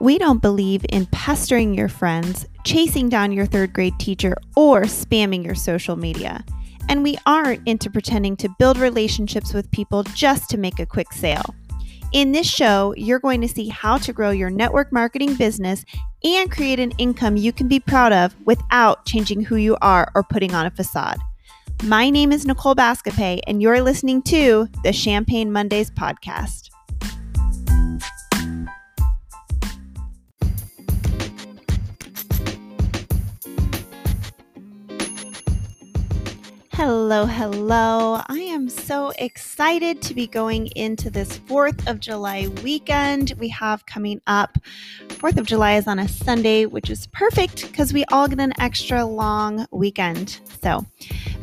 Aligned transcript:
We 0.00 0.16
don't 0.16 0.40
believe 0.40 0.86
in 0.88 1.04
pestering 1.12 1.74
your 1.74 1.90
friends, 1.90 2.46
chasing 2.64 3.10
down 3.10 3.32
your 3.32 3.44
third 3.44 3.74
grade 3.74 3.98
teacher, 3.98 4.34
or 4.56 4.84
spamming 4.84 5.44
your 5.44 5.54
social 5.54 5.94
media. 5.94 6.42
And 6.88 7.02
we 7.02 7.18
aren't 7.26 7.68
into 7.68 7.90
pretending 7.90 8.34
to 8.38 8.48
build 8.58 8.78
relationships 8.78 9.52
with 9.52 9.70
people 9.72 10.02
just 10.04 10.48
to 10.50 10.56
make 10.56 10.78
a 10.78 10.86
quick 10.86 11.12
sale. 11.12 11.54
In 12.12 12.32
this 12.32 12.48
show, 12.48 12.94
you're 12.96 13.18
going 13.18 13.42
to 13.42 13.48
see 13.48 13.68
how 13.68 13.98
to 13.98 14.14
grow 14.14 14.30
your 14.30 14.48
network 14.48 14.90
marketing 14.90 15.34
business 15.34 15.84
and 16.24 16.50
create 16.50 16.80
an 16.80 16.92
income 16.92 17.36
you 17.36 17.52
can 17.52 17.68
be 17.68 17.78
proud 17.78 18.14
of 18.14 18.34
without 18.46 19.04
changing 19.04 19.42
who 19.42 19.56
you 19.56 19.76
are 19.82 20.10
or 20.14 20.22
putting 20.22 20.54
on 20.54 20.64
a 20.64 20.70
facade. 20.70 21.18
My 21.84 22.08
name 22.08 22.32
is 22.32 22.46
Nicole 22.46 22.74
Bascopay, 22.74 23.40
and 23.46 23.60
you're 23.60 23.82
listening 23.82 24.22
to 24.22 24.66
the 24.82 24.94
Champagne 24.94 25.52
Mondays 25.52 25.90
podcast. 25.90 26.69
Hello, 36.82 37.26
hello. 37.26 38.22
I 38.26 38.38
am 38.38 38.70
so 38.70 39.12
excited 39.18 40.00
to 40.00 40.14
be 40.14 40.26
going 40.26 40.68
into 40.68 41.10
this 41.10 41.38
4th 41.40 41.86
of 41.86 42.00
July 42.00 42.48
weekend 42.64 43.34
we 43.38 43.50
have 43.50 43.84
coming 43.84 44.18
up. 44.26 44.56
4th 45.08 45.36
of 45.36 45.44
July 45.46 45.74
is 45.74 45.86
on 45.86 45.98
a 45.98 46.08
Sunday, 46.08 46.64
which 46.64 46.88
is 46.88 47.06
perfect 47.08 47.70
because 47.70 47.92
we 47.92 48.06
all 48.06 48.28
get 48.28 48.40
an 48.40 48.54
extra 48.58 49.04
long 49.04 49.66
weekend. 49.70 50.40
So, 50.62 50.86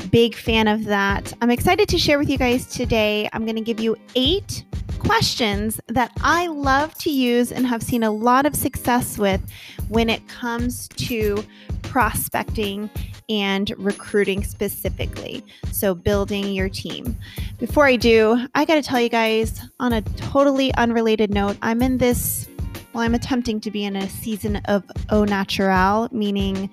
big 0.09 0.33
fan 0.33 0.67
of 0.67 0.85
that. 0.85 1.31
I'm 1.39 1.51
excited 1.51 1.87
to 1.89 1.99
share 1.99 2.17
with 2.17 2.31
you 2.31 2.39
guys 2.39 2.65
today. 2.65 3.29
I'm 3.31 3.45
going 3.45 3.57
to 3.57 3.61
give 3.61 3.79
you 3.79 3.95
eight 4.15 4.65
questions 4.97 5.79
that 5.87 6.11
I 6.23 6.47
love 6.47 6.95
to 6.95 7.11
use 7.11 7.51
and 7.51 7.67
have 7.67 7.83
seen 7.83 8.01
a 8.01 8.09
lot 8.09 8.47
of 8.47 8.55
success 8.55 9.19
with 9.19 9.41
when 9.87 10.09
it 10.09 10.27
comes 10.27 10.87
to 10.87 11.45
prospecting 11.89 12.89
and 13.29 13.73
recruiting 13.77 14.43
specifically. 14.43 15.43
So, 15.71 15.93
building 15.93 16.53
your 16.53 16.69
team. 16.69 17.17
Before 17.59 17.85
I 17.85 17.95
do, 17.95 18.47
I 18.55 18.65
got 18.65 18.75
to 18.75 18.81
tell 18.81 18.99
you 18.99 19.09
guys 19.09 19.61
on 19.79 19.93
a 19.93 20.01
totally 20.01 20.73
unrelated 20.75 21.33
note, 21.33 21.57
I'm 21.61 21.81
in 21.81 21.97
this, 21.97 22.47
well, 22.93 23.03
I'm 23.03 23.15
attempting 23.15 23.59
to 23.61 23.71
be 23.71 23.83
in 23.83 23.95
a 23.95 24.09
season 24.09 24.57
of 24.65 24.83
au 25.09 25.23
natural, 25.23 26.09
meaning 26.11 26.69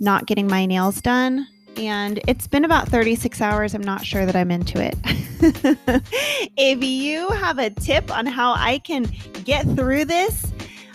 not 0.00 0.26
getting 0.26 0.46
my 0.46 0.66
nails 0.66 1.00
done. 1.00 1.46
And 1.76 2.20
it's 2.26 2.46
been 2.46 2.64
about 2.64 2.88
36 2.88 3.40
hours. 3.40 3.74
I'm 3.74 3.82
not 3.82 4.04
sure 4.04 4.24
that 4.24 4.34
I'm 4.34 4.50
into 4.50 4.82
it. 4.82 4.96
if 6.56 6.82
you 6.82 7.28
have 7.28 7.58
a 7.58 7.68
tip 7.68 8.10
on 8.10 8.24
how 8.24 8.52
I 8.52 8.78
can 8.78 9.06
get 9.44 9.66
through 9.76 10.06
this, 10.06 10.52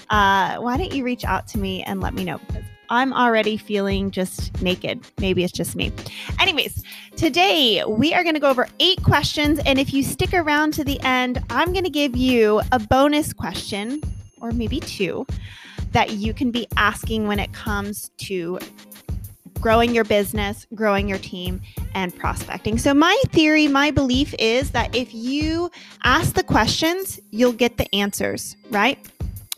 uh, 0.10 0.58
why 0.58 0.78
don't 0.78 0.94
you 0.94 1.04
reach 1.04 1.24
out 1.24 1.48
to 1.50 1.60
me 1.60 1.84
and 1.84 2.02
let 2.02 2.16
me 2.16 2.24
know? 2.24 2.40
I'm 2.92 3.14
already 3.14 3.56
feeling 3.56 4.12
just 4.12 4.62
naked. 4.62 5.00
Maybe 5.18 5.46
it's 5.46 5.54
just 5.54 5.78
me. 5.78 5.94
Anyways, 6.42 6.84
today 7.16 7.82
we 7.88 8.14
are 8.14 8.22
going 8.22 8.36
to 8.36 8.42
go 8.42 8.50
over 8.50 8.68
eight 8.82 9.02
questions. 9.02 9.62
And 9.66 9.80
if 9.80 9.94
you 9.94 10.04
stick 10.04 10.34
around 10.34 10.74
to 10.74 10.84
the 10.84 11.00
end, 11.00 11.42
I'm 11.50 11.72
going 11.72 11.86
to 11.86 11.90
give 11.90 12.18
you 12.18 12.62
a 12.74 12.80
bonus 12.80 13.32
question, 13.32 14.02
or 14.42 14.52
maybe 14.52 14.82
two, 14.82 15.26
that 15.94 16.12
you 16.12 16.34
can 16.34 16.52
be 16.52 16.68
asking 16.76 17.28
when 17.28 17.40
it 17.40 17.54
comes 17.54 18.10
to 18.18 18.60
growing 19.62 19.96
your 19.96 20.04
business, 20.04 20.68
growing 20.76 21.08
your 21.08 21.20
team, 21.20 21.62
and 21.96 22.14
prospecting. 22.14 22.78
So, 22.78 22.94
my 22.94 23.18
theory, 23.30 23.70
my 23.70 23.92
belief 23.92 24.36
is 24.38 24.72
that 24.72 24.94
if 24.94 25.14
you 25.14 25.72
ask 26.04 26.34
the 26.34 26.44
questions, 26.44 27.22
you'll 27.30 27.54
get 27.54 27.78
the 27.78 27.94
answers, 27.96 28.58
right? 28.70 29.00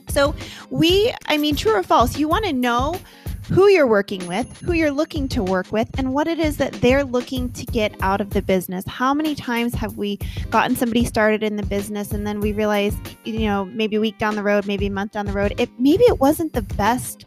So, 0.09 0.35
we, 0.69 1.11
I 1.27 1.37
mean, 1.37 1.55
true 1.55 1.73
or 1.73 1.81
false, 1.81 2.17
you 2.17 2.27
want 2.27 2.45
to 2.45 2.53
know 2.53 2.99
who 3.51 3.67
you're 3.69 3.87
working 3.87 4.25
with, 4.27 4.57
who 4.59 4.73
you're 4.73 4.91
looking 4.91 5.27
to 5.29 5.43
work 5.43 5.71
with, 5.71 5.89
and 5.97 6.13
what 6.13 6.27
it 6.27 6.39
is 6.39 6.57
that 6.57 6.73
they're 6.73 7.03
looking 7.03 7.51
to 7.51 7.65
get 7.65 7.95
out 8.01 8.21
of 8.21 8.31
the 8.31 8.41
business. 8.41 8.85
How 8.87 9.13
many 9.13 9.35
times 9.35 9.73
have 9.75 9.97
we 9.97 10.17
gotten 10.49 10.75
somebody 10.75 11.05
started 11.05 11.43
in 11.43 11.55
the 11.55 11.65
business 11.65 12.11
and 12.11 12.25
then 12.25 12.39
we 12.39 12.53
realize, 12.53 12.95
you 13.23 13.39
know, 13.39 13.65
maybe 13.65 13.97
a 13.97 14.01
week 14.01 14.17
down 14.17 14.35
the 14.35 14.43
road, 14.43 14.65
maybe 14.65 14.87
a 14.87 14.91
month 14.91 15.11
down 15.11 15.25
the 15.25 15.33
road, 15.33 15.53
it 15.57 15.69
maybe 15.77 16.03
it 16.03 16.19
wasn't 16.19 16.53
the 16.53 16.61
best 16.61 17.25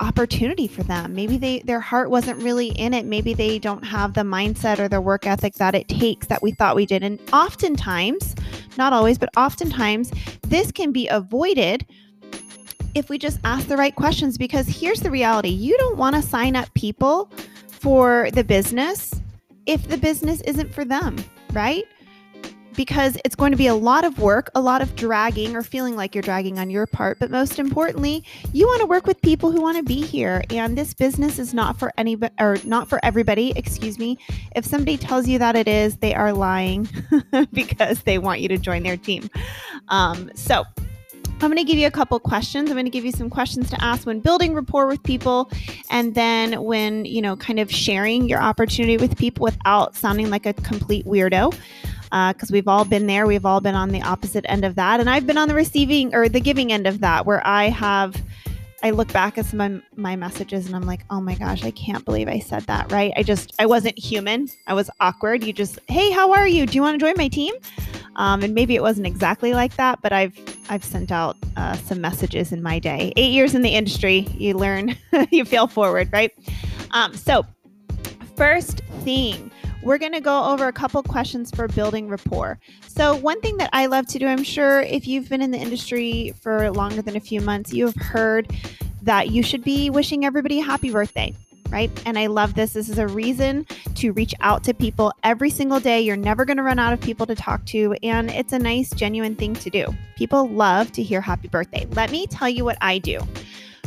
opportunity 0.00 0.66
for 0.66 0.82
them. 0.82 1.14
Maybe 1.14 1.36
they 1.36 1.60
their 1.60 1.80
heart 1.80 2.10
wasn't 2.10 2.42
really 2.42 2.68
in 2.68 2.94
it. 2.94 3.04
Maybe 3.04 3.34
they 3.34 3.58
don't 3.58 3.84
have 3.84 4.14
the 4.14 4.22
mindset 4.22 4.78
or 4.78 4.88
the 4.88 5.00
work 5.00 5.26
ethic 5.26 5.54
that 5.54 5.74
it 5.74 5.88
takes 5.88 6.26
that 6.28 6.42
we 6.42 6.52
thought 6.52 6.74
we 6.74 6.86
did. 6.86 7.02
And 7.02 7.20
oftentimes, 7.32 8.34
not 8.76 8.92
always, 8.92 9.18
but 9.18 9.28
oftentimes 9.36 10.10
this 10.42 10.72
can 10.72 10.90
be 10.90 11.06
avoided 11.08 11.86
if 12.94 13.08
we 13.08 13.18
just 13.18 13.38
ask 13.44 13.66
the 13.68 13.76
right 13.76 13.94
questions 13.94 14.38
because 14.38 14.66
here's 14.66 15.00
the 15.00 15.10
reality 15.10 15.48
you 15.48 15.76
don't 15.78 15.96
want 15.96 16.16
to 16.16 16.22
sign 16.22 16.56
up 16.56 16.72
people 16.74 17.30
for 17.68 18.30
the 18.32 18.44
business 18.44 19.20
if 19.66 19.88
the 19.88 19.96
business 19.96 20.40
isn't 20.42 20.72
for 20.74 20.84
them, 20.84 21.16
right? 21.52 21.84
Because 22.74 23.16
it's 23.24 23.34
going 23.34 23.52
to 23.52 23.58
be 23.58 23.66
a 23.66 23.74
lot 23.74 24.04
of 24.04 24.18
work, 24.18 24.50
a 24.54 24.60
lot 24.60 24.80
of 24.80 24.96
dragging 24.96 25.54
or 25.54 25.62
feeling 25.62 25.96
like 25.96 26.14
you're 26.14 26.22
dragging 26.22 26.58
on 26.58 26.70
your 26.70 26.86
part. 26.86 27.18
But 27.18 27.30
most 27.30 27.58
importantly, 27.58 28.24
you 28.52 28.66
want 28.66 28.80
to 28.80 28.86
work 28.86 29.06
with 29.06 29.20
people 29.22 29.52
who 29.52 29.60
want 29.60 29.76
to 29.76 29.82
be 29.82 30.00
here. 30.00 30.42
And 30.50 30.78
this 30.78 30.94
business 30.94 31.38
is 31.38 31.52
not 31.52 31.78
for 31.78 31.92
anybody 31.98 32.34
or 32.40 32.58
not 32.64 32.88
for 32.88 32.98
everybody, 33.04 33.52
excuse 33.56 33.98
me. 33.98 34.18
If 34.56 34.64
somebody 34.64 34.96
tells 34.96 35.28
you 35.28 35.38
that 35.38 35.56
it 35.56 35.68
is, 35.68 35.96
they 35.96 36.14
are 36.14 36.32
lying 36.32 36.88
because 37.52 38.02
they 38.02 38.18
want 38.18 38.40
you 38.40 38.48
to 38.48 38.58
join 38.58 38.82
their 38.82 38.96
team. 38.96 39.28
Um, 39.88 40.30
so, 40.34 40.64
I'm 41.42 41.48
going 41.48 41.56
to 41.56 41.64
give 41.64 41.78
you 41.78 41.86
a 41.86 41.90
couple 41.90 42.20
questions. 42.20 42.68
I'm 42.68 42.74
going 42.74 42.84
to 42.84 42.90
give 42.90 43.06
you 43.06 43.12
some 43.12 43.30
questions 43.30 43.70
to 43.70 43.82
ask 43.82 44.06
when 44.06 44.20
building 44.20 44.52
rapport 44.52 44.86
with 44.86 45.02
people 45.02 45.50
and 45.88 46.14
then 46.14 46.62
when, 46.62 47.06
you 47.06 47.22
know, 47.22 47.34
kind 47.34 47.58
of 47.58 47.72
sharing 47.72 48.28
your 48.28 48.42
opportunity 48.42 48.98
with 48.98 49.16
people 49.16 49.44
without 49.44 49.96
sounding 49.96 50.28
like 50.28 50.44
a 50.44 50.52
complete 50.52 51.06
weirdo. 51.06 51.54
Because 52.10 52.50
uh, 52.50 52.52
we've 52.52 52.68
all 52.68 52.84
been 52.84 53.06
there. 53.06 53.26
We've 53.26 53.46
all 53.46 53.62
been 53.62 53.74
on 53.74 53.88
the 53.88 54.02
opposite 54.02 54.44
end 54.48 54.66
of 54.66 54.74
that. 54.74 55.00
And 55.00 55.08
I've 55.08 55.26
been 55.26 55.38
on 55.38 55.48
the 55.48 55.54
receiving 55.54 56.14
or 56.14 56.28
the 56.28 56.40
giving 56.40 56.72
end 56.72 56.86
of 56.86 57.00
that 57.00 57.24
where 57.24 57.40
I 57.46 57.70
have 57.70 58.20
I 58.82 58.90
look 58.90 59.12
back 59.12 59.36
at 59.36 59.44
some 59.44 59.60
of 59.60 59.82
my 59.96 60.16
messages 60.16 60.66
and 60.66 60.74
I'm 60.74 60.86
like, 60.86 61.04
oh 61.10 61.20
my 61.20 61.34
gosh, 61.34 61.64
I 61.64 61.70
can't 61.70 62.04
believe 62.04 62.28
I 62.28 62.38
said 62.38 62.62
that, 62.62 62.90
right? 62.90 63.12
I 63.14 63.22
just, 63.22 63.52
I 63.58 63.66
wasn't 63.66 63.98
human. 63.98 64.48
I 64.66 64.74
was 64.74 64.88
awkward. 65.00 65.44
You 65.44 65.52
just, 65.52 65.78
hey, 65.88 66.10
how 66.10 66.32
are 66.32 66.48
you? 66.48 66.64
Do 66.64 66.74
you 66.76 66.82
want 66.82 66.98
to 66.98 67.06
join 67.06 67.14
my 67.16 67.28
team? 67.28 67.54
Um, 68.16 68.42
and 68.42 68.54
maybe 68.54 68.74
it 68.74 68.82
wasn't 68.82 69.06
exactly 69.06 69.54
like 69.54 69.76
that, 69.76 70.00
but 70.02 70.12
I've, 70.12 70.36
I've 70.68 70.84
sent 70.84 71.10
out 71.10 71.36
uh, 71.56 71.74
some 71.76 72.00
messages 72.00 72.52
in 72.52 72.62
my 72.62 72.78
day. 72.78 73.12
Eight 73.16 73.32
years 73.32 73.54
in 73.54 73.62
the 73.62 73.70
industry, 73.70 74.26
you 74.36 74.54
learn, 74.54 74.96
you 75.30 75.44
fail 75.44 75.66
forward, 75.66 76.10
right? 76.12 76.32
Um, 76.90 77.14
so, 77.14 77.46
first 78.36 78.80
thing, 79.04 79.50
we're 79.82 79.98
going 79.98 80.12
to 80.12 80.20
go 80.20 80.44
over 80.44 80.66
a 80.66 80.72
couple 80.72 81.02
questions 81.02 81.50
for 81.50 81.68
building 81.68 82.08
rapport. 82.08 82.58
So, 82.86 83.16
one 83.16 83.40
thing 83.40 83.56
that 83.58 83.70
I 83.72 83.86
love 83.86 84.06
to 84.08 84.18
do, 84.18 84.26
I'm 84.26 84.42
sure 84.42 84.80
if 84.82 85.06
you've 85.06 85.28
been 85.28 85.40
in 85.40 85.50
the 85.50 85.58
industry 85.58 86.34
for 86.40 86.70
longer 86.70 87.02
than 87.02 87.16
a 87.16 87.20
few 87.20 87.40
months, 87.40 87.72
you 87.72 87.86
have 87.86 87.96
heard 87.96 88.50
that 89.02 89.30
you 89.30 89.42
should 89.42 89.64
be 89.64 89.88
wishing 89.88 90.24
everybody 90.24 90.60
a 90.60 90.64
happy 90.64 90.90
birthday. 90.90 91.34
Right. 91.70 91.90
And 92.04 92.18
I 92.18 92.26
love 92.26 92.54
this. 92.54 92.72
This 92.72 92.88
is 92.88 92.98
a 92.98 93.06
reason 93.06 93.64
to 93.94 94.12
reach 94.12 94.34
out 94.40 94.64
to 94.64 94.74
people 94.74 95.12
every 95.22 95.50
single 95.50 95.78
day. 95.78 96.00
You're 96.00 96.16
never 96.16 96.44
going 96.44 96.56
to 96.56 96.64
run 96.64 96.80
out 96.80 96.92
of 96.92 97.00
people 97.00 97.26
to 97.26 97.34
talk 97.34 97.64
to. 97.66 97.94
And 98.02 98.28
it's 98.30 98.52
a 98.52 98.58
nice, 98.58 98.90
genuine 98.90 99.36
thing 99.36 99.54
to 99.54 99.70
do. 99.70 99.86
People 100.16 100.48
love 100.48 100.90
to 100.92 101.02
hear 101.02 101.20
happy 101.20 101.46
birthday. 101.46 101.86
Let 101.92 102.10
me 102.10 102.26
tell 102.26 102.48
you 102.48 102.64
what 102.64 102.76
I 102.80 102.98
do. 102.98 103.20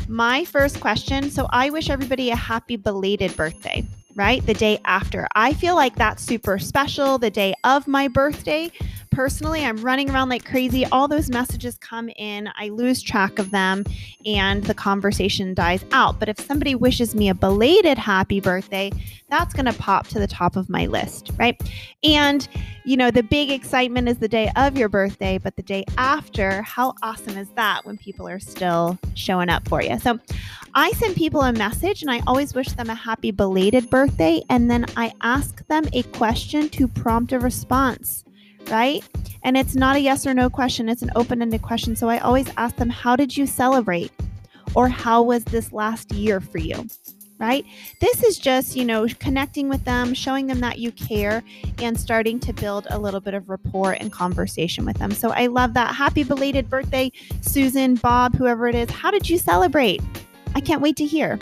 My 0.08 0.46
first 0.46 0.80
question 0.80 1.30
so 1.30 1.48
I 1.50 1.70
wish 1.70 1.90
everybody 1.90 2.30
a 2.30 2.36
happy 2.36 2.76
belated 2.76 3.36
birthday 3.36 3.86
right? 4.16 4.46
The 4.46 4.54
day 4.54 4.80
after. 4.86 5.28
I 5.36 5.54
feel 5.54 5.76
like 5.76 5.96
that's 5.96 6.24
super 6.24 6.60
special. 6.60 7.18
The 7.18 7.32
day 7.32 7.54
of 7.64 7.88
my 7.88 8.08
birthday, 8.08 8.72
personally, 9.14 9.64
I'm 9.64 9.78
running 9.78 10.10
around 10.10 10.30
like 10.30 10.44
crazy. 10.44 10.86
All 10.88 11.08
those 11.08 11.30
messages 11.30 11.78
come 11.78 12.10
in, 12.16 12.50
I 12.58 12.70
lose 12.70 13.02
track 13.02 13.38
of 13.40 13.52
them, 13.52 13.86
and 14.26 14.64
the 14.64 14.74
conversation 14.74 15.54
dies 15.54 15.86
out. 15.92 16.20
But 16.20 16.30
if 16.30 16.40
somebody 16.40 16.76
wishes 16.76 17.14
me 17.14 17.30
a 17.30 17.36
belated 17.36 17.98
happy 17.98 18.40
birthday, 18.40 18.92
that's 19.30 19.54
going 19.54 19.66
to 19.66 19.74
pop 19.74 20.08
to 20.08 20.20
the 20.20 20.28
top 20.28 20.56
of 20.56 20.70
my 20.70 20.88
list, 20.88 21.32
right? 21.38 21.62
And, 22.04 22.48
you 22.86 22.98
know, 22.98 23.12
the 23.12 23.24
big 23.24 23.52
excitement 23.52 24.10
is 24.10 24.18
the 24.18 24.28
day 24.28 24.52
of 24.56 24.78
your 24.78 24.90
birthday, 24.90 25.38
but 25.38 25.56
the 25.56 25.64
day 25.64 25.86
after, 25.98 26.62
how 26.64 26.94
awesome 27.04 27.38
is 27.38 27.50
that 27.56 27.86
when 27.86 27.98
people 27.98 28.28
are 28.28 28.40
still 28.40 28.98
showing 29.14 29.50
up 29.50 29.68
for 29.68 29.82
you? 29.82 30.00
So 30.00 30.20
I 30.76 30.92
send 30.94 31.16
people 31.16 31.42
a 31.42 31.54
message 31.54 32.02
and 32.02 32.12
I 32.12 32.22
always 32.26 32.54
wish 32.54 32.70
them 32.70 32.90
a 32.90 32.96
happy 32.96 33.32
belated 33.32 33.90
birthday. 33.90 34.42
And 34.50 34.70
then 34.70 34.86
I 34.98 35.14
ask 35.22 35.66
them 35.68 35.86
a 35.94 36.04
question 36.04 36.70
to 36.70 36.88
prompt 36.88 37.32
a 37.32 37.40
response 37.40 38.24
right? 38.70 39.04
And 39.44 39.58
it's 39.58 39.76
not 39.76 39.96
a 39.96 40.00
yes 40.00 40.26
or 40.26 40.34
no 40.34 40.50
question, 40.50 40.90
it's 40.90 41.02
an 41.02 41.12
open 41.16 41.42
ended 41.42 41.62
question. 41.62 41.96
So 41.96 42.10
I 42.10 42.20
always 42.20 42.48
ask 42.58 42.76
them, 42.78 42.90
How 42.90 43.16
did 43.16 43.36
you 43.36 43.46
celebrate? 43.46 44.12
Or 44.76 44.88
how 44.88 45.22
was 45.22 45.44
this 45.44 45.72
last 45.72 46.12
year 46.14 46.40
for 46.40 46.58
you? 46.58 46.88
right? 47.40 47.66
This 48.00 48.24
is 48.24 48.38
just, 48.38 48.76
you 48.76 48.86
know, 48.86 49.06
connecting 49.20 49.68
with 49.68 49.84
them, 49.84 50.14
showing 50.14 50.48
them 50.48 50.62
that 50.62 50.80
you 50.80 50.94
care, 50.94 51.44
and 51.80 52.00
starting 52.00 52.40
to 52.40 52.54
build 52.54 52.88
a 52.90 52.98
little 52.98 53.20
bit 53.20 53.34
of 53.34 53.50
rapport 53.50 53.98
and 54.00 54.14
conversation 54.14 54.86
with 54.86 54.98
them. 54.98 55.12
So 55.12 55.32
I 55.32 55.48
love 55.48 55.74
that. 55.74 55.94
Happy 55.94 56.24
belated 56.24 56.70
birthday, 56.70 57.12
Susan, 57.42 57.96
Bob, 57.96 58.36
whoever 58.36 58.68
it 58.68 58.76
is. 58.76 58.90
How 58.90 59.12
did 59.12 59.30
you 59.30 59.38
celebrate? 59.38 60.02
I 60.56 60.62
can't 60.62 60.82
wait 60.82 60.96
to 60.98 61.06
hear. 61.06 61.38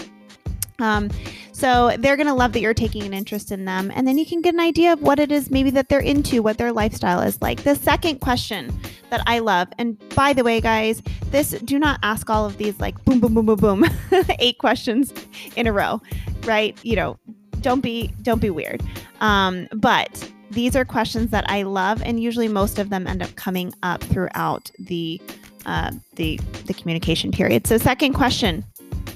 Um, 0.79 1.11
so 1.61 1.95
they're 1.99 2.17
going 2.17 2.27
to 2.27 2.33
love 2.33 2.53
that 2.53 2.59
you're 2.59 2.73
taking 2.73 3.03
an 3.03 3.13
interest 3.13 3.51
in 3.51 3.65
them. 3.65 3.91
And 3.93 4.07
then 4.07 4.17
you 4.17 4.25
can 4.25 4.41
get 4.41 4.55
an 4.55 4.59
idea 4.59 4.93
of 4.93 5.01
what 5.03 5.19
it 5.19 5.31
is 5.31 5.51
maybe 5.51 5.69
that 5.69 5.89
they're 5.89 5.99
into, 5.99 6.41
what 6.41 6.57
their 6.57 6.71
lifestyle 6.71 7.21
is 7.21 7.39
like. 7.39 7.61
The 7.61 7.75
second 7.75 8.19
question 8.19 8.75
that 9.11 9.21
I 9.27 9.37
love, 9.39 9.67
and 9.77 9.95
by 10.15 10.33
the 10.33 10.43
way, 10.43 10.59
guys, 10.59 11.03
this 11.29 11.51
do 11.63 11.77
not 11.77 11.99
ask 12.01 12.31
all 12.31 12.47
of 12.47 12.57
these 12.57 12.79
like 12.79 13.05
boom, 13.05 13.19
boom, 13.19 13.35
boom, 13.35 13.45
boom, 13.45 13.59
boom, 13.59 13.85
eight 14.39 14.57
questions 14.57 15.13
in 15.55 15.67
a 15.67 15.71
row, 15.71 16.01
right? 16.45 16.75
You 16.83 16.95
know, 16.95 17.19
don't 17.61 17.81
be 17.81 18.11
don't 18.23 18.41
be 18.41 18.49
weird. 18.49 18.81
Um, 19.19 19.67
but 19.71 20.31
these 20.49 20.75
are 20.75 20.83
questions 20.83 21.29
that 21.29 21.47
I 21.47 21.61
love, 21.61 22.01
and 22.01 22.19
usually 22.19 22.47
most 22.47 22.79
of 22.79 22.89
them 22.89 23.05
end 23.05 23.21
up 23.21 23.35
coming 23.35 23.71
up 23.83 24.01
throughout 24.03 24.71
the 24.79 25.21
uh, 25.67 25.91
the 26.15 26.37
the 26.65 26.73
communication 26.73 27.31
period. 27.31 27.67
So, 27.67 27.77
second 27.77 28.13
question. 28.13 28.65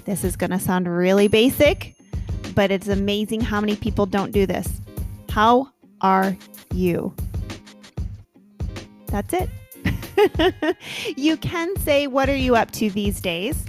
This 0.06 0.24
is 0.24 0.36
going 0.36 0.52
to 0.52 0.60
sound 0.60 0.88
really 0.88 1.28
basic, 1.28 1.95
but 2.56 2.72
it's 2.72 2.88
amazing 2.88 3.42
how 3.42 3.60
many 3.62 3.76
people 3.76 4.06
don't 4.06 4.32
do 4.32 4.46
this. 4.46 4.82
How 5.30 5.72
are 6.02 6.36
you? 6.74 7.14
That's 9.08 9.34
it. 9.34 9.50
you 11.18 11.38
can 11.38 11.76
say, 11.78 12.08
What 12.08 12.30
are 12.30 12.36
you 12.36 12.56
up 12.56 12.72
to 12.72 12.90
these 12.90 13.22
days? 13.22 13.66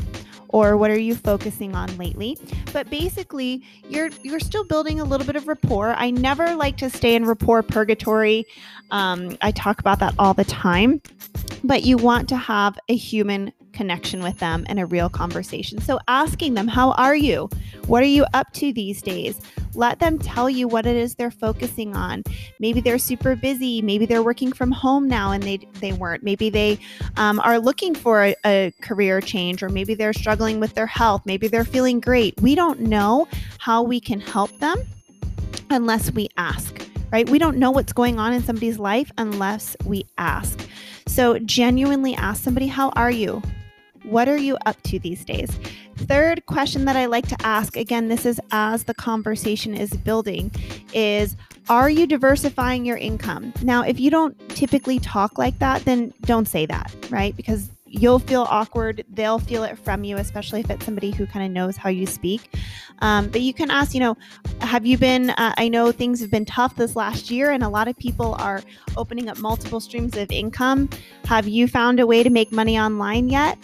Or 0.49 0.77
what 0.77 0.91
are 0.91 0.99
you 0.99 1.17
focusing 1.17 1.75
on 1.75 1.94
lately? 1.99 2.38
But 2.73 2.88
basically, 2.88 3.62
you're 3.88 4.11
you're 4.23 4.41
still 4.41 4.65
building 4.65 5.00
a 5.00 5.05
little 5.05 5.27
bit 5.27 5.37
of 5.37 5.49
rapport. 5.49 5.94
I 5.94 6.11
never 6.11 6.55
like 6.55 6.77
to 6.79 6.89
stay 6.89 7.15
in 7.15 7.27
rapport 7.27 7.62
purgatory. 7.62 8.47
Um, 8.91 9.37
I 9.43 9.50
talk 9.50 9.81
about 9.81 9.99
that 9.99 10.15
all 10.19 10.35
the 10.35 10.44
time. 10.44 11.03
But 11.67 11.83
you 11.85 11.97
want 11.97 12.29
to 12.29 12.37
have 12.37 12.79
a 12.89 12.97
human 12.97 13.53
connection 13.73 14.23
with 14.23 14.39
them 14.39 14.65
and 14.69 14.81
a 14.81 14.87
real 14.87 15.09
conversation. 15.09 15.81
So 15.81 15.99
asking 16.09 16.55
them, 16.55 16.69
How 16.69 16.93
are 16.93 17.15
you? 17.15 17.49
What 17.87 18.03
are 18.03 18.07
you 18.07 18.25
up 18.35 18.53
to 18.55 18.73
these 18.73 19.03
days? 19.03 19.41
Let 19.75 19.99
them 19.99 20.19
tell 20.19 20.49
you 20.49 20.67
what 20.67 20.87
it 20.87 20.97
is 20.97 21.15
they're 21.15 21.31
focusing 21.31 21.95
on. 21.95 22.23
Maybe 22.59 22.81
they're 22.81 22.99
super 22.99 23.37
busy. 23.37 23.83
Maybe 23.83 24.07
they're 24.07 24.23
working 24.23 24.53
from 24.53 24.73
home 24.73 25.07
now 25.07 25.33
and 25.33 25.43
they, 25.43 25.59
they 25.81 25.93
weren't. 25.93 26.23
Maybe 26.23 26.49
they 26.49 26.79
um, 27.17 27.41
are 27.41 27.59
looking 27.59 27.95
for 27.95 28.25
a, 28.25 28.37
a 28.47 28.73
career 28.81 29.21
change, 29.21 29.63
or 29.63 29.69
maybe 29.69 29.95
they're 29.95 30.15
struggling 30.15 30.61
with 30.61 30.75
their 30.75 30.87
health. 30.87 31.23
Maybe 31.27 31.47
they're 31.47 31.65
feeling 31.65 32.01
great. 32.01 32.41
We 32.41 32.55
don't 32.55 32.81
know 32.81 33.29
how 33.59 33.83
we 33.83 34.01
can 34.01 34.21
help 34.21 34.57
them 34.59 34.79
unless 35.69 36.11
we 36.13 36.29
ask 36.37 36.87
right? 37.13 37.29
We 37.29 37.39
don't 37.39 37.57
know 37.57 37.71
what's 37.71 37.93
going 37.93 38.19
on 38.19 38.33
in 38.33 38.43
somebody's 38.43 38.79
life 38.79 39.11
unless 39.17 39.77
we 39.85 40.05
ask. 40.19 40.69
So, 41.06 41.38
genuinely 41.38 42.14
ask 42.14 42.43
somebody, 42.43 42.67
How 42.67 42.91
are 42.91 43.11
you? 43.11 43.43
What 44.03 44.29
are 44.29 44.37
you 44.37 44.56
up 44.67 44.81
to 44.85 44.99
these 44.99 45.25
days? 45.25 45.50
Third 45.97 46.44
question 46.47 46.85
that 46.85 46.94
I 46.94 47.06
like 47.06 47.26
to 47.29 47.37
ask 47.41 47.76
again, 47.76 48.08
this 48.08 48.26
is 48.26 48.41
as 48.53 48.85
the 48.85 48.94
conversation 48.94 49.75
is 49.75 49.91
building, 49.91 50.53
is 50.93 51.37
Are 51.69 51.91
you 51.91 52.06
diversifying 52.06 52.85
your 52.85 52.97
income? 52.97 53.53
Now, 53.62 53.82
if 53.82 53.99
you 53.99 54.11
don't 54.11 54.37
typically 54.50 54.99
talk 54.99 55.38
like 55.38 55.58
that, 55.58 55.85
then 55.85 56.12
don't 56.23 56.47
say 56.47 56.67
that, 56.67 56.94
right? 57.11 57.37
Because 57.37 57.70
you'll 57.98 58.19
feel 58.19 58.46
awkward. 58.48 59.04
They'll 59.12 59.38
feel 59.38 59.64
it 59.64 59.78
from 59.78 60.04
you, 60.04 60.16
especially 60.16 60.60
if 60.60 60.70
it's 60.70 60.84
somebody 60.84 61.10
who 61.10 61.26
kind 61.26 61.44
of 61.44 61.50
knows 61.50 61.76
how 61.76 61.88
you 61.88 62.06
speak. 62.06 62.54
Um, 63.00 63.28
but 63.28 63.40
you 63.40 63.52
can 63.52 63.70
ask, 63.70 63.94
you 63.94 64.00
know, 64.00 64.16
have 64.60 64.87
you 64.87 64.98
been? 64.98 65.31
Uh, 65.31 65.54
I 65.56 65.69
know 65.69 65.93
things 65.93 66.20
have 66.20 66.31
been 66.31 66.44
tough 66.44 66.76
this 66.76 66.96
last 66.96 67.31
year, 67.31 67.50
and 67.50 67.62
a 67.62 67.69
lot 67.69 67.88
of 67.88 67.96
people 67.98 68.34
are 68.38 68.62
opening 68.96 69.28
up 69.28 69.38
multiple 69.38 69.81
streams 69.81 70.16
of 70.16 70.31
income. 70.31 70.88
Have 71.25 71.48
you 71.48 71.69
found 71.69 72.00
a 72.00 72.06
way 72.06 72.22
to 72.22 72.31
make 72.31 72.52
money 72.52 72.78
online 72.78 73.28
yet? 73.28 73.58